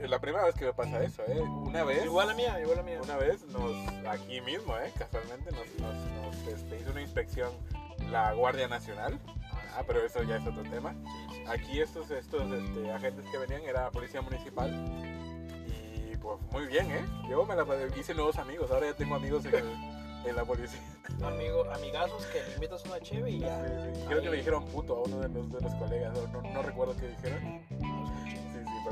[0.03, 1.41] Es la primera vez que me pasa eso, ¿eh?
[1.41, 2.05] Una vez...
[2.05, 3.01] Igual a mía, igual a mía.
[3.03, 3.73] Una vez nos,
[4.07, 4.93] aquí mismo, ¿eh?
[4.97, 7.53] casualmente, nos, nos, nos, este, hizo una inspección
[8.11, 9.19] la Guardia Nacional.
[9.77, 10.95] Ah, pero eso ya es otro tema.
[11.49, 14.71] Aquí estos, estos este, agentes que venían era policía municipal.
[16.13, 17.05] Y pues muy bien, ¿eh?
[17.29, 17.65] Yo me la
[17.97, 18.71] hice nuevos amigos.
[18.71, 20.81] Ahora ya tengo amigos en, el- en la policía.
[21.25, 23.65] Amigo, amigazos que le invitas una cheve y ya.
[23.65, 24.05] Sí, sí.
[24.09, 26.19] Creo que le dijeron puto a uno de los, de los colegas.
[26.19, 27.63] o No, no recuerdo qué dijeron.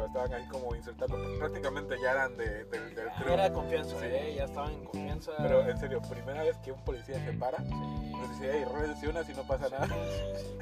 [0.06, 1.16] Estaban ahí como insultando.
[1.38, 3.32] Prácticamente ya eran de, del crew.
[3.32, 4.06] Era de confianza, Sí.
[4.06, 4.34] ¿eh?
[4.36, 5.32] Ya estaban en confianza.
[5.38, 8.12] Pero en serio, primera vez que un policía se para Sí.
[8.12, 9.86] Nos dice, hey, ródense una si no pasa nada.
[9.86, 10.58] Sí,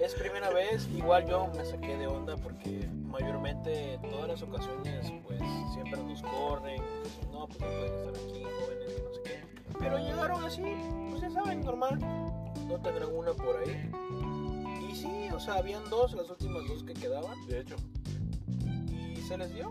[0.00, 5.40] es primera vez, igual yo me saqué de onda porque mayormente todas las ocasiones pues
[5.72, 6.82] siempre nos corren,
[7.32, 9.44] no, pues no pueden estar aquí jóvenes que no sé qué.
[9.78, 10.62] Pero llegaron así,
[11.10, 13.90] pues ya saben, normal, no tendrán una por ahí.
[14.90, 17.95] Y sí, o sea, habían dos, las últimas dos que quedaban, De hecho, y
[19.26, 19.68] se les dio.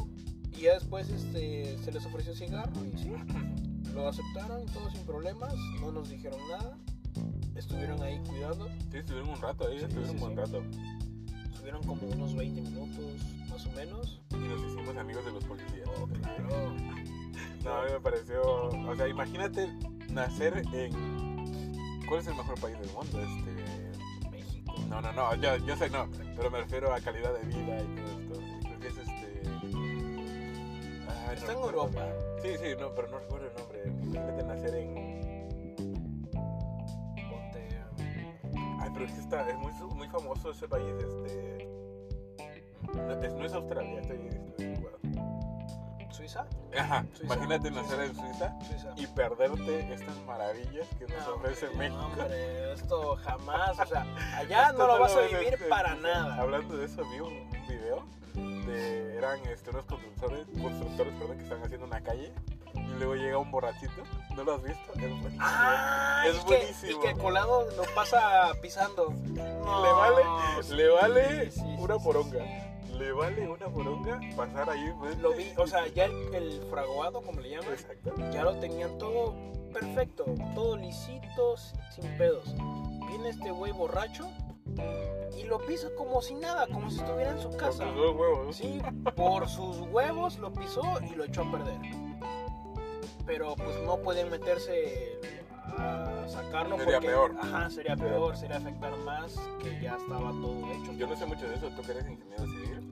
[0.58, 3.12] Y ya después este, se les ofreció cigarro y sí,
[3.94, 6.78] lo aceptaron, todo sin problemas, no nos dijeron nada,
[7.56, 8.68] estuvieron ahí cuidando.
[8.92, 10.64] sí, estuvieron un rato ahí, Sí, estuvieron sí, un buen rato.
[11.52, 13.06] Estuvieron como unos 20 minutos,
[13.50, 14.22] más o menos.
[14.32, 15.90] Y nos hicimos amigos de los policías.
[15.98, 16.74] Oh, claro.
[17.64, 18.42] No, a mí me pareció.
[18.68, 19.68] O sea, imagínate
[20.10, 22.06] nacer en.
[22.08, 23.20] ¿Cuál es el mejor país del mundo?
[23.20, 24.30] Este.
[24.30, 24.76] México.
[24.90, 27.96] No, no, no, yo, yo sé no, pero me refiero a calidad de vida y
[27.96, 28.15] todo
[31.46, 31.64] Está en.
[31.64, 32.02] Europa.
[32.42, 33.84] Sí, sí, no, pero no recuerdo el nombre.
[33.86, 36.30] Imagínate nacer en.
[37.30, 37.84] Ponte.
[38.82, 41.70] Ay, pero es que está, es muy, muy famoso ese país, este.
[42.94, 44.76] No es, no es Australia, estoy, estoy.
[46.12, 46.46] ¿Suiza?
[46.78, 47.26] Ajá, Suiza.
[47.36, 48.94] imagínate nacer en Suiza Suiza.
[48.96, 52.02] y perderte estas maravillas que nos No, ofrece hombre, México.
[52.02, 54.06] no, hombre, esto jamás, o sea,
[54.38, 56.36] allá no lo vas a vivir este, para este, nada.
[56.38, 57.50] Hablando de eso, vi un,
[58.76, 62.32] eran este, unos constructores, constructores perdón, que están haciendo una calle
[62.74, 64.04] y luego llega un borrachito.
[64.36, 64.94] ¿No lo has visto?
[64.94, 65.38] Es buenísimo.
[65.40, 66.92] Ah, es y que, buenísimo.
[66.92, 69.14] y que colado lo pasa pisando.
[69.26, 70.24] No, le vale,
[70.64, 72.44] sí, le vale sí, sí, una poronga.
[72.98, 74.94] Le vale una poronga pasar ahí.
[75.20, 77.76] Lo vi, o sea, ya el, el fraguado, como le llaman,
[78.32, 79.34] ya lo tenían todo
[79.74, 82.56] perfecto, todo lisito, sin pedos.
[83.08, 84.30] Viene este güey borracho
[85.38, 87.86] y lo pisa como si nada, como si estuviera en su casa.
[87.86, 88.56] tus dos huevos.
[88.56, 88.82] Sí,
[89.16, 91.78] por sus huevos lo pisó y lo echó a perder.
[93.26, 95.20] Pero pues no pueden meterse
[95.78, 97.36] a sacarlo Sería porque peor.
[97.42, 100.94] ajá, sería peor, sería afectar más que ya estaba todo hecho.
[100.94, 102.92] Yo no sé mucho de eso, tú que eres ingeniero civil,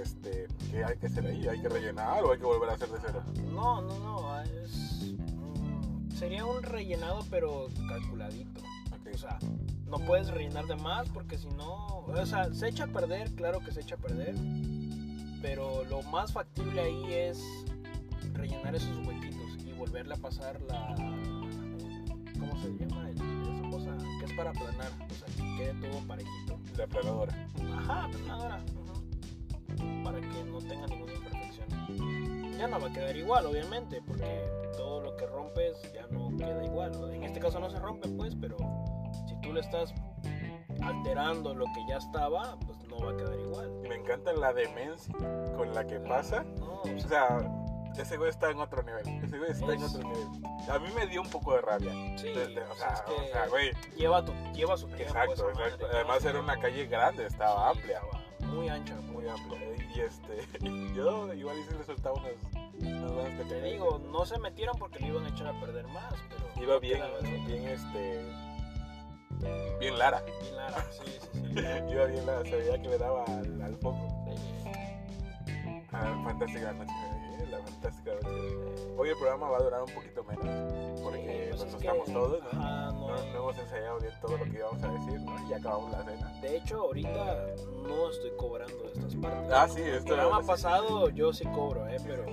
[0.00, 1.46] este, ¿qué hay que hacer ahí?
[1.48, 3.22] ¿Hay que rellenar o hay que volver a hacer de cero?
[3.52, 8.60] No, no, no, es mm, sería un rellenado pero calculadito.
[8.92, 9.08] Ok.
[9.14, 9.38] O sea,
[9.92, 13.60] no puedes rellenar de más porque si no, o sea, se echa a perder, claro
[13.60, 14.34] que se echa a perder,
[15.42, 17.38] pero lo más factible ahí es
[18.32, 20.94] rellenar esos huequitos y volverle a pasar la,
[22.40, 23.10] ¿cómo se llama?
[23.10, 26.58] Esa cosa que es para aplanar, o sea, que quede todo parejito.
[26.78, 27.48] La planadora.
[27.76, 28.64] Ajá, aplanadora,
[30.02, 32.56] para que no tenga ninguna imperfección.
[32.56, 34.40] Ya no va a quedar igual, obviamente, porque
[34.74, 36.92] todo lo que rompes ya no queda igual.
[37.12, 38.56] En este caso no se rompe, pues, pero
[39.28, 39.94] si tú le estás
[40.82, 43.70] alterando lo que ya estaba, pues no va a quedar igual.
[43.88, 45.14] Me encanta la demencia
[45.56, 46.44] con la que pasa.
[46.58, 47.38] No, o sea,
[47.96, 49.06] ese güey está en otro nivel.
[49.24, 50.28] Ese güey está en Es- otro nivel.
[50.70, 51.92] A mí me dio un poco de rabia.
[52.18, 53.70] sí, o o sea, es que o sea, güey.
[53.96, 55.04] lleva, tu, lleva su tiempo.
[55.04, 55.86] Exacto, madre, exacto.
[55.86, 57.98] lleva Además era una calle grande, estaba Sí, amplia.
[58.00, 59.60] estaba muy ancha, Muy amplia.
[59.94, 60.38] Y este,
[60.94, 65.28] yo igual hice le soltaba unas, Te digo, no se metieron porque le iban a
[65.28, 66.64] echar a perder más, pero...
[66.64, 67.02] Iba bien,
[67.46, 68.51] bien este.
[69.80, 70.22] Bien Lara.
[70.22, 71.40] Bien Lara, sí, sí, sí.
[71.92, 74.08] Iba bien Lara, se veía que le daba al, al foco.
[75.94, 76.92] Ah, fantástica noche,
[77.42, 78.86] eh, la fantástica noche.
[78.96, 82.06] Hoy el programa va a durar un poquito menos, porque Sí, pues nos que- estamos
[82.12, 82.48] todos, ¿no?
[82.60, 85.50] Ajá, no No, hemos ensayado bien todo lo que íbamos a decir, ¿no?
[85.50, 86.32] Y acabamos la cena.
[86.40, 87.46] De hecho, ahorita
[87.86, 89.52] no estoy cobrando estas partes.
[89.52, 90.46] Ah, sí, El esto programa sí.
[90.46, 91.98] pasado yo sí cobro, ¿eh?
[92.06, 92.24] Pero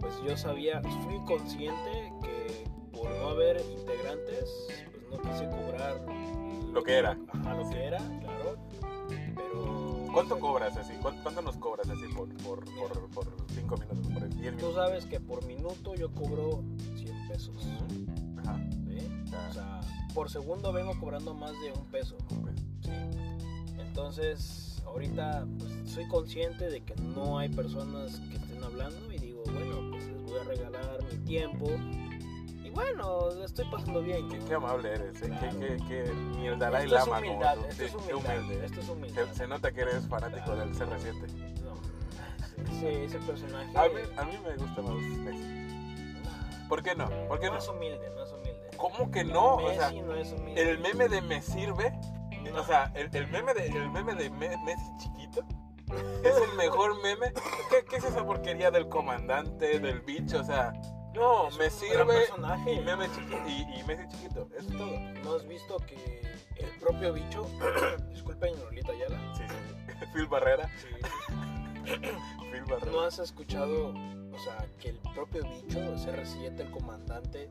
[0.00, 2.64] pues yo sabía, fui consciente que
[2.96, 4.50] por no haber integrantes,
[4.90, 6.00] pues no quise cobrar
[6.72, 7.16] Lo que era.
[7.32, 8.56] Ajá, lo que era, claro.
[9.08, 10.08] Pero.
[10.12, 10.92] ¿Cuánto cobras así?
[11.00, 14.74] ¿Cuánto, cuánto nos cobras así por, por, por, por cinco minutos, por 10 Tú minutos?
[14.74, 16.62] sabes que por minuto yo cobro
[16.96, 17.56] 100 pesos.
[18.38, 18.58] Ajá.
[18.86, 19.08] ¿sí?
[19.48, 19.80] O sea,
[20.14, 22.16] por segundo vengo cobrando más de un peso.
[22.82, 22.90] ¿sí?
[23.78, 29.42] Entonces, ahorita pues, soy consciente de que no hay personas que estén hablando y digo,
[29.46, 31.66] bueno, pues les voy a regalar mi tiempo.
[32.74, 34.28] Bueno, estoy pasando bien.
[34.28, 35.28] Qué, qué amable eres, ¿eh?
[35.28, 35.58] Claro.
[35.60, 38.14] Qué, qué, qué, ni el Dalai Esto es Lama humildad, como esto es Sí, qué
[38.14, 38.64] humildad, humilde.
[38.66, 39.24] esto es humildad.
[39.28, 40.60] Se, se nota que eres fanático Claro.
[40.60, 41.62] del CR7.
[41.62, 43.78] No, ese, ese personaje.
[43.78, 46.66] A mí, a mí me gusta más Messi.
[46.68, 47.08] ¿Por qué no?
[47.28, 47.58] ¿Por qué no no?
[47.58, 48.70] es humilde, no es humilde.
[48.78, 49.56] ¿Cómo que no?
[49.56, 50.70] O sea, Messi no es humilde.
[50.70, 51.92] el meme de me sirve,
[52.50, 52.60] No.
[52.60, 55.44] o sea, el, el meme de, el meme de Me- Messi chiquito
[56.24, 57.32] es el mejor meme.
[57.68, 60.40] ¿Qué, qué es esa porquería del comandante, del bicho?
[60.40, 60.72] O sea,
[61.14, 62.72] no, Es me sirve personaje.
[62.74, 64.48] y, meme chiquito, y, y Messi chiquito.
[64.58, 64.98] Eso es todo.
[65.24, 66.22] ¿No has visto que
[66.56, 67.46] el propio bicho,
[68.10, 70.06] disculpen Lolita Ayala, Sí, sí.
[70.14, 70.68] Phil Barrera.
[71.84, 72.92] Phil Barrera.
[72.92, 77.48] no has escuchado, o sea, que el propio bicho, CR7, el comandante,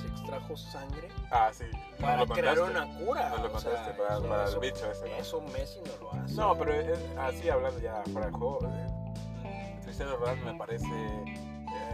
[0.00, 1.64] se extrajo sangre Ah, sí.
[2.00, 3.28] para crear una cura.
[3.30, 5.16] Nos lo o sea, contaste para- eso- para el eso- bicho ese, ¿no?
[5.16, 6.34] Eso Messi no lo hace.
[6.34, 8.58] No, pero es, así hablando ya fuera de juego.
[9.44, 10.86] eh, Cristiano Ronaldo me parece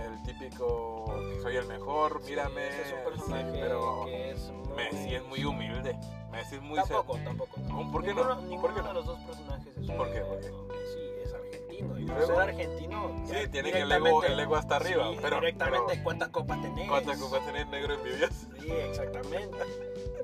[0.06, 2.68] el típico que soy el mejor, Sí, mírame.
[2.68, 4.76] ese es un sí, personaje pero que es muy...
[4.76, 5.96] Messi es muy humilde.
[6.30, 7.56] Messi es muy Tampoco, tampoco.
[7.60, 7.92] tampoco.
[7.92, 8.40] ¿Por qué ninguno, no?
[8.42, 8.92] Ninguno ¿Por qué de no?
[8.94, 10.20] los dos personajes es ¿Por qué?
[10.20, 10.50] ¿Por qué?
[10.50, 11.98] Messi es argentino.
[11.98, 13.22] Y ¿Y por ser argentino...
[13.26, 15.08] Sí, ya tienen el ego, el ego hasta arriba.
[15.10, 16.88] Sí, pero, directamente, pero ¿cuántas copas tenés?
[16.88, 18.46] ¿cuántas copas tenés negro envidioso?
[18.60, 19.56] Sí, exactamente.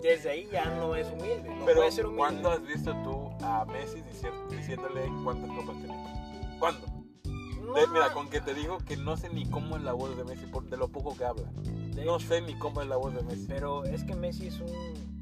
[0.03, 1.49] Desde ahí ya no es humilde.
[1.49, 2.19] No Pero, puede ser humilde.
[2.19, 6.59] ¿cuándo has visto tú a Messi dici- diciéndole cuántas copas tenés?
[6.59, 6.87] ¿Cuándo?
[7.75, 10.25] De- mira, con que te digo que no sé ni cómo es la voz de
[10.25, 11.51] Messi, por de lo poco que habla.
[11.63, 13.47] de No hecho, sé ni cómo es la voz de Messi.
[13.49, 14.71] Pero es que Messi es un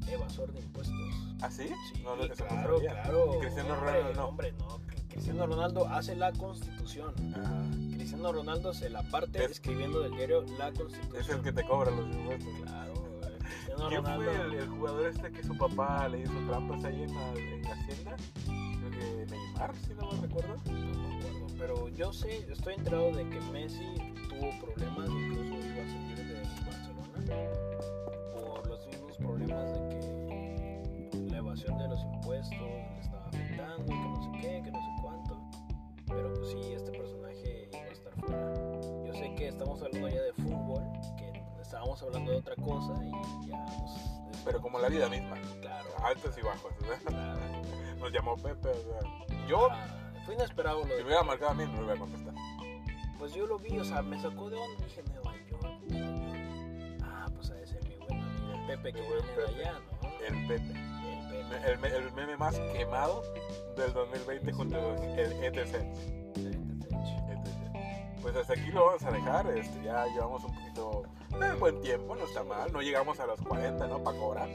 [0.07, 0.95] evasor de impuestos.
[1.41, 1.67] ¿Ah, sí?
[1.93, 3.35] Sí, No, claro, claro.
[3.35, 4.27] Y Cristiano Hombre, Ronaldo no.
[4.27, 4.79] Hombre, no.
[5.09, 7.13] Cristiano Ronaldo hace la constitución.
[7.93, 11.21] Cristiano Ronaldo se la parte Es- escribiendo del diario la constitución.
[11.21, 12.53] Es el que te cobra los impuestos.
[12.63, 12.93] Claro,
[13.39, 14.23] Cristiano ¿Quién Ronaldo.
[14.31, 17.65] fue el, el jugador este que su papá le hizo trampas ahí en, la, en
[17.67, 18.15] Hacienda?
[18.45, 20.55] Creo que Neymar, si no me recuerdo.
[21.65, 23.95] Pero yo sé, estoy enterado de que Messi
[24.27, 27.49] tuvo problemas, incluso iba a salir de Barcelona
[28.33, 33.93] por los mismos problemas de que la evasión de los impuestos le estaba afectando, que
[33.93, 35.41] no sé qué, que no sé cuánto.
[36.05, 38.53] Pero pues sí, este personaje iba a estar fuera.
[39.05, 40.83] Yo sé que estamos hablando ya de fútbol,
[41.17, 44.43] que estábamos hablando de otra cosa y ya nos...
[44.43, 45.37] Pero como la vida misma.
[45.61, 45.89] Claro.
[46.03, 46.73] Altos y bajos.
[47.05, 47.39] claro.
[47.99, 48.67] Nos llamó Pepe.
[48.67, 51.83] o sea, Yo, Ah, fue inesperado lo si de me hubiera marcado a mí, no
[51.83, 52.33] voy a contestar.
[53.19, 54.83] Pues yo lo vi, o sea, me sacó de onda.
[54.85, 55.63] Dije, Nueva York.
[57.03, 60.09] Ah, pues a ese mi buen amigo el Pepe que buen viene de allá, ¿no?
[60.25, 60.63] El Pepe.
[60.63, 61.71] El Pepe.
[61.71, 63.21] El, me- el meme más quemado
[63.77, 65.75] del 2020 junto con el E ETC.
[65.75, 66.63] ETC.
[68.21, 69.57] Pues hasta aquí lo vamos a dejar.
[69.57, 71.03] Este, ya llevamos un poquito
[71.39, 72.71] de buen tiempo, no está mal.
[72.71, 74.03] No llegamos a los 40, ¿no?
[74.03, 74.49] Para cobrar.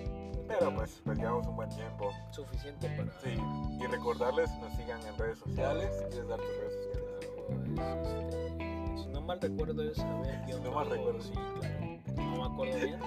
[0.49, 2.11] Pero pues, pues llevamos un buen tiempo.
[2.31, 3.11] Suficiente para.
[3.21, 3.39] Sí,
[3.81, 5.91] y recordarles, nos sigan en redes sociales.
[6.11, 7.05] ¿Quieres dar tus redes sociales?
[7.49, 11.21] Este, si no mal recuerdo es Abel guion no mal recuerdo.
[11.21, 11.79] Sí, claro.
[12.17, 13.01] No me acuerdo bien.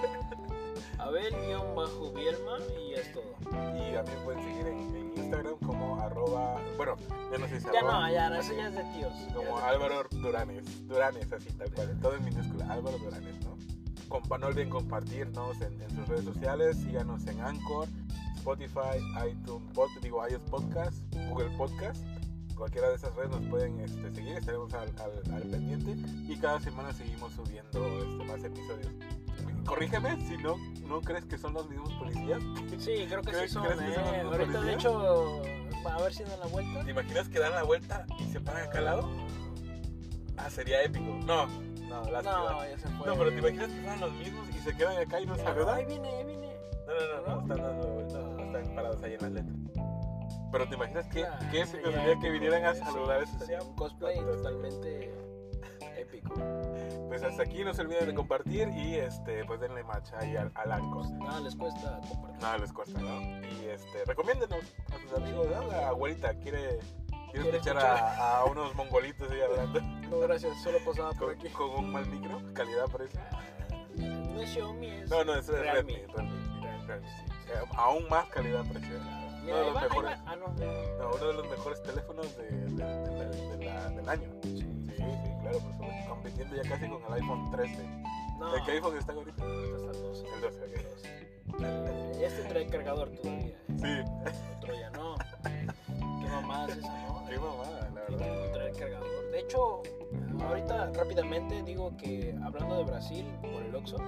[0.98, 3.34] Abel guion bajo Bielma y es todo.
[3.40, 6.96] Y también pueden seguir en, en Instagram como arroba, bueno,
[7.32, 9.12] ya no sé si Ya arroba, no, ya no, eso ya es de tíos.
[9.34, 13.51] como Álvaro Duranes, Duranes así tal cual, todo en minúscula, Álvaro Duranes, ¿no?
[14.12, 17.88] No olviden compartirnos en, en sus redes sociales, síganos en Anchor,
[18.36, 18.98] Spotify,
[19.30, 20.96] iTunes, Pod, digo iOS Podcast,
[21.30, 22.04] Google Podcast,
[22.54, 25.96] cualquiera de esas redes nos pueden este, seguir, estaremos al, al- al pendiente
[26.30, 28.92] y cada semana seguimos subiendo este, más episodios.
[29.64, 30.56] Corrígeme si no,
[30.88, 32.42] no crees que son los mismos policías.
[32.78, 34.22] Sí, creo que sí ¿Crees- son, crees que son eh.
[34.24, 34.74] los Ahorita, de policías?
[34.74, 35.42] hecho,
[35.88, 36.84] a ver si dan la vuelta.
[36.84, 39.08] ¿Te imaginas que dan la vuelta y se paran acá al lado?
[40.36, 41.06] Ah, sería épico.
[41.24, 41.46] No,
[42.00, 43.06] no, ya se fue.
[43.06, 45.40] No, pero te imaginas que fueran los mismos y se quedan acá y no Ahí
[45.40, 45.86] saludan.
[45.86, 46.56] viene, ahí viene.
[46.86, 49.56] No, no, no, no, están dando no están parados ahí en las letras.
[50.52, 53.22] Pero te imaginas que, Ah, qué épico sería que vinieran a saludar.
[53.22, 55.14] Eso sería un cosplay totalmente
[55.96, 56.34] épico.
[57.08, 60.50] Pues hasta aquí no se olviden de compartir y este, pues denle match ahí al,
[60.54, 61.10] al Anchor.
[61.12, 62.40] Nada les cuesta compartir.
[62.42, 63.20] Nada les cuesta, ¿no?
[63.22, 64.60] Y este, recomiéndenos
[64.94, 65.66] a sus amigos, ¿no?
[65.68, 66.80] La abuelita quiere,
[67.32, 71.30] quiere Quiere escuchar a, a unos mongolitos ahí hablando No, gracias, solo pasaba por con,
[71.38, 71.48] aquí.
[71.48, 73.20] con un mal micro, calidad-precio.
[73.96, 75.62] No es Xiaomi, es No, no, eso es.
[75.72, 75.94] Redmi.
[75.96, 77.52] Redmi, Redmi, sí.
[77.76, 78.98] Aún más calidad-precio.
[79.42, 80.18] Mira, No, ahí los va, mejores.
[80.26, 80.46] Ah, no.
[80.48, 84.28] No, uno de los mejores teléfonos de, de- de- de la- del año.
[84.42, 84.58] Sí.
[84.58, 86.08] Sí, sí, claro, por supuesto.
[86.10, 87.88] Compitiendo ya casi con el iPhone 13.
[88.38, 88.52] No.
[88.52, 89.44] ¿De qué iPhone está ahorita?
[89.44, 90.26] Está el 12.
[90.34, 90.64] El 12,
[91.52, 92.22] ok.
[92.22, 93.56] Este trae cargador todavía.
[93.80, 94.00] Sí,
[94.58, 95.16] Otro ya no.
[96.32, 97.24] Es esa, ¿no?
[97.28, 98.16] qué mamada, la verdad.
[98.18, 99.30] que traer cargador.
[99.30, 99.82] De hecho,
[100.48, 103.98] ahorita rápidamente digo que hablando de Brasil por el Oxxo,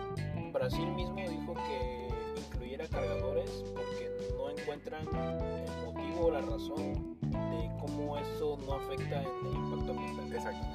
[0.53, 2.09] Brasil mismo dijo que
[2.41, 9.23] incluyera cargadores porque no encuentran el motivo o la razón de cómo eso no afecta
[9.23, 10.33] en el impacto ambiental.
[10.33, 10.67] Exacto.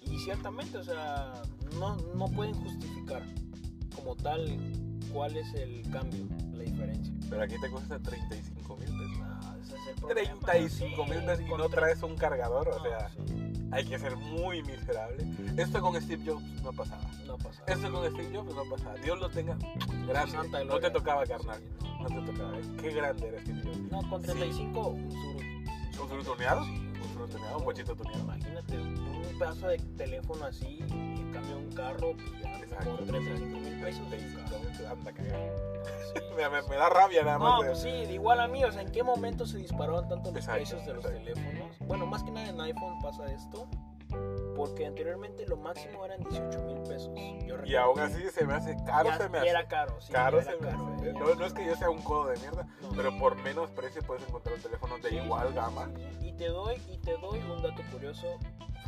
[0.00, 1.34] Y ciertamente, o sea,
[1.78, 3.22] no, no pueden justificar
[3.94, 4.58] como tal
[5.12, 7.14] cuál es el cambio, la diferencia.
[7.30, 8.97] Pero aquí te cuesta 35 mil
[10.06, 14.62] 35 mil pesos y no traes un cargador, o sea, sí, hay que ser muy
[14.62, 15.26] miserable.
[15.56, 17.02] Esto con Steve Jobs no pasaba.
[17.26, 17.62] no pasa.
[17.66, 18.94] Esto con Steve Jobs no pasaba.
[18.96, 19.56] Dios lo tenga.
[20.06, 20.48] Gracias.
[20.66, 21.60] No te tocaba, carnal.
[22.00, 22.06] No.
[22.08, 22.52] Te tocaba.
[22.80, 23.78] Qué grande era Steve Jobs.
[23.90, 24.26] No, con Sí.
[24.28, 25.38] 35, un suru.
[26.02, 26.62] ¿Un suru tuneado?
[26.62, 28.20] Un suru tuneado, un bochito tuneado.
[28.20, 30.82] Imagínate, un pedazo de teléfono así y
[31.20, 32.10] en cambio un carro,
[32.62, 32.96] Exacto.
[32.96, 34.00] con 35 mil pesos.
[34.02, 34.58] un 35 carro.
[34.60, 35.12] mil pesos, anda.
[35.12, 35.67] Sí.
[36.36, 37.60] Me, me- me da rabia nada más.
[37.60, 40.36] No, pues sí, igual a mí, o sea, ¿en qué momento se dispararon tanto los
[40.38, 41.24] Exacto, precios de los exacto.
[41.34, 41.78] teléfonos?
[41.80, 43.66] Bueno, más que nada en iPhone pasa esto,
[44.56, 47.10] Porque anteriormente lo máximo eran 18 mil pesos.
[47.46, 49.48] Yo Y aún así se me hace caro, se me hace.
[49.50, 51.06] era caro, sí, caro se era me caro, hace.
[51.06, 51.12] ya.
[51.12, 52.88] No, no es que yo sea un codo de mierda, No.
[52.96, 55.88] pero por menos precio puedes encontrar un teléfono de Sí, igual sí, gama.
[55.94, 56.26] sí.
[56.28, 58.26] Y te doy, y te doy un dato curioso.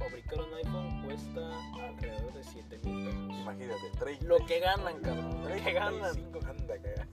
[0.00, 1.40] Fabricar un iPhone cuesta
[1.86, 3.38] alrededor de 7 mil pesos.
[3.40, 4.24] Imagínate, 30.
[4.26, 5.42] Lo que ganan, cabrón.
[5.48, 6.00] Lo que ganan.
[6.12, 7.08] 35, anda, caga.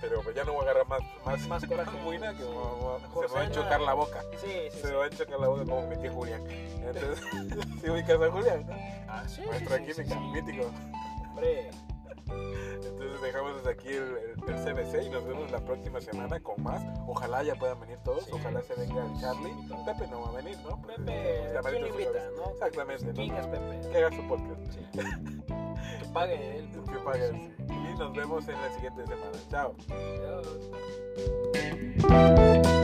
[0.00, 1.96] Pero pues ya no voy a agarrar más, más, Más coraje.
[2.02, 4.22] muina que me va- Mejor se me va a chocar la boca.
[4.40, 4.86] sí, sí, Se sí.
[4.88, 6.42] me va a chocar la boca como mi tío Julián.
[6.50, 7.20] Entonces,
[7.82, 8.66] ¿sí ubicas a Julián?
[9.08, 10.20] Ah, sí, sí, Maestro sí, sí, química, sí.
[10.42, 10.70] mítico.
[11.28, 11.70] Hombre,
[12.84, 16.62] Entonces dejamos desde aquí el, el- el CBC y nos vemos la próxima semana con
[16.62, 16.82] más.
[17.06, 18.30] Ojalá ya puedan venir todos, Sí.
[18.34, 19.52] ojalá se venga el Charlie.
[19.84, 20.80] Pepe no va a venir, ¿no?
[20.82, 22.50] Pues, Pepe, malito ¿quién invita, no?
[22.52, 23.38] Exactamente, ¿Quién ¿no?
[23.40, 23.88] es Pepe?
[23.90, 24.76] Que haga su podcast.
[24.92, 26.68] Que pague él.
[26.92, 27.54] Que pague él.
[27.68, 29.38] Y nos vemos en la siguiente semana.
[29.50, 29.74] Chao.
[32.08, 32.78] Adiós.